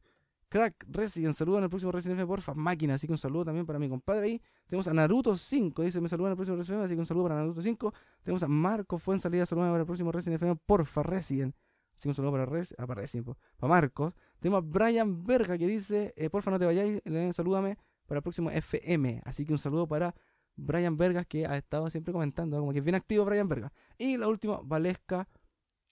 Crack, 0.47 0.85
Resident, 0.87 1.33
saludo 1.33 1.57
en 1.57 1.63
el 1.65 1.69
próximo 1.69 1.91
Resident 1.91 2.19
F, 2.19 2.27
porfa, 2.27 2.53
máquina. 2.53 2.93
Así 2.93 3.07
que 3.07 3.13
un 3.13 3.17
saludo 3.17 3.45
también 3.45 3.65
para 3.65 3.79
mi 3.79 3.89
compadre 3.89 4.27
ahí. 4.27 4.41
Tenemos 4.67 4.87
a 4.87 4.93
Naruto 4.93 5.35
5, 5.35 5.81
dice, 5.83 5.99
me 5.99 6.07
saluda 6.07 6.29
en 6.29 6.31
el 6.31 6.37
próximo 6.37 6.57
Resident 6.57 6.79
F, 6.79 6.85
así 6.85 6.93
que 6.93 6.99
un 6.99 7.05
saludo 7.05 7.23
para 7.23 7.35
Naruto 7.35 7.61
5. 7.61 7.93
Tenemos 8.23 8.43
a 8.43 8.47
Marco 8.47 8.97
Fue 8.97 9.15
en 9.15 9.21
salida, 9.21 9.45
saludo 9.45 9.65
para 9.65 9.79
el 9.79 9.85
próximo 9.85 10.11
Resident 10.11 10.41
F, 10.41 10.55
porfa, 10.65 11.03
Resident. 11.03 11.55
Así 11.95 12.03
que 12.03 12.09
un 12.09 12.15
saludo 12.15 12.31
para, 12.31 12.45
Res, 12.45 12.75
ah, 12.77 12.85
para, 12.85 13.01
Resident, 13.01 13.35
para 13.57 13.69
Marcos. 13.69 14.13
Tenemos 14.39 14.63
a 14.63 14.65
Brian 14.65 15.23
Verga 15.23 15.57
que 15.57 15.67
dice, 15.67 16.13
eh, 16.15 16.29
porfa, 16.29 16.51
no 16.51 16.59
te 16.59 16.65
vayáis, 16.65 17.01
salúdame 17.33 17.77
para 18.05 18.19
el 18.19 18.23
próximo 18.23 18.51
FM. 18.51 19.21
Así 19.25 19.45
que 19.45 19.53
un 19.53 19.59
saludo 19.59 19.87
para 19.87 20.13
Brian 20.55 20.97
Vergas 20.97 21.25
que 21.25 21.45
ha 21.45 21.57
estado 21.57 21.89
siempre 21.89 22.13
comentando, 22.13 22.59
como 22.59 22.71
que 22.71 22.79
es 22.79 22.85
bien 22.85 22.95
activo 22.95 23.25
Brian 23.25 23.47
Vergas. 23.47 23.71
Y 23.97 24.17
la 24.17 24.27
última, 24.27 24.59
Valesca 24.63 25.27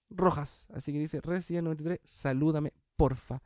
Rojas. 0.09 0.67
Así 0.73 0.91
que 0.93 0.99
dice 0.99 1.21
Resident 1.21 1.65
93, 1.65 1.99
salúdame, 2.03 2.73
porfa. 3.03 3.43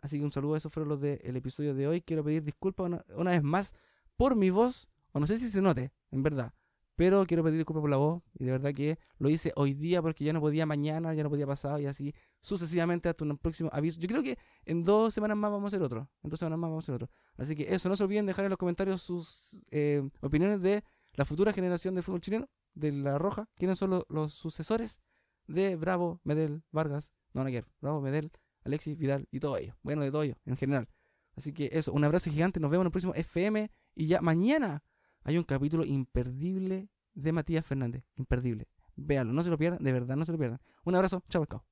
Así 0.00 0.18
que 0.18 0.24
un 0.24 0.30
saludo, 0.30 0.54
esos 0.54 0.72
fueron 0.72 0.88
los 0.88 1.00
del 1.00 1.36
episodio 1.36 1.74
de 1.74 1.88
hoy. 1.88 2.00
Quiero 2.00 2.22
pedir 2.22 2.44
disculpas 2.44 3.02
una, 3.16 3.30
vez 3.32 3.42
más 3.42 3.74
por 4.16 4.36
mi 4.36 4.50
voz, 4.50 4.88
o 5.10 5.18
no 5.18 5.26
sé 5.26 5.36
si 5.36 5.50
se 5.50 5.60
note, 5.60 5.90
en 6.12 6.22
verdad. 6.22 6.54
Pero 6.94 7.26
quiero 7.26 7.42
pedir 7.42 7.56
disculpas 7.56 7.80
por 7.80 7.90
la 7.90 7.96
voz. 7.96 8.22
Y 8.38 8.44
de 8.44 8.52
verdad 8.52 8.72
que 8.72 9.00
lo 9.18 9.28
hice 9.28 9.52
hoy 9.56 9.74
día 9.74 10.00
porque 10.00 10.22
ya 10.22 10.32
no 10.32 10.40
podía 10.40 10.64
mañana, 10.64 11.12
ya 11.12 11.24
no 11.24 11.28
podía 11.28 11.44
pasado 11.44 11.80
y 11.80 11.86
así 11.86 12.14
sucesivamente 12.40 13.08
hasta 13.08 13.24
un 13.24 13.36
próximo 13.36 13.68
aviso. 13.72 13.98
Yo 13.98 14.06
creo 14.06 14.22
que 14.22 14.38
en 14.64 14.84
dos 14.84 15.12
semanas 15.12 15.36
más 15.36 15.50
vamos 15.50 15.64
a 15.64 15.76
hacer 15.76 15.82
otro. 15.82 16.08
En 16.22 16.30
dos 16.30 16.38
semanas 16.38 16.58
más 16.60 16.70
vamos 16.70 16.84
a 16.84 16.84
hacer 16.84 16.94
otro. 16.94 17.10
Así 17.36 17.56
que 17.56 17.74
eso, 17.74 17.88
no 17.88 17.96
se 17.96 18.04
olviden 18.04 18.26
dejar 18.26 18.44
en 18.44 18.50
los 18.50 18.58
comentarios 18.58 19.02
sus 19.02 19.60
eh, 19.72 20.08
opiniones 20.20 20.62
de 20.62 20.84
la 21.14 21.24
futura 21.24 21.52
generación 21.52 21.96
de 21.96 22.02
fútbol 22.02 22.20
chileno, 22.20 22.48
de 22.74 22.92
La 22.92 23.18
Roja. 23.18 23.48
¿Quiénes 23.56 23.76
son 23.76 24.04
los, 24.08 24.32
sucesores 24.34 25.00
de 25.48 25.74
Bravo, 25.74 26.20
Medel, 26.22 26.62
Vargas? 26.70 27.12
No, 27.32 27.42
no. 27.42 27.50
Bravo, 27.80 28.00
Medel, 28.00 28.30
Alexis, 28.64 28.96
Vidal 28.96 29.26
y 29.30 29.40
todo 29.40 29.56
ello. 29.56 29.76
Bueno, 29.82 30.02
de 30.02 30.10
todo 30.10 30.22
ello, 30.22 30.36
en 30.44 30.56
general. 30.56 30.88
Así 31.36 31.52
que 31.52 31.70
eso, 31.72 31.92
un 31.92 32.04
abrazo 32.04 32.30
gigante. 32.30 32.60
Nos 32.60 32.70
vemos 32.70 32.84
en 32.84 32.86
el 32.88 32.92
próximo 32.92 33.14
FM. 33.14 33.70
Y 33.94 34.06
ya 34.06 34.20
mañana 34.20 34.82
hay 35.24 35.38
un 35.38 35.44
capítulo 35.44 35.84
imperdible 35.84 36.88
de 37.14 37.32
Matías 37.32 37.64
Fernández. 37.64 38.04
Imperdible. 38.16 38.68
Véalo, 38.96 39.32
no 39.32 39.42
se 39.42 39.50
lo 39.50 39.58
pierdan. 39.58 39.82
De 39.82 39.92
verdad, 39.92 40.16
no 40.16 40.24
se 40.24 40.32
lo 40.32 40.38
pierdan. 40.38 40.60
Un 40.84 40.94
abrazo. 40.94 41.24
Chao, 41.28 41.46
chao. 41.46 41.64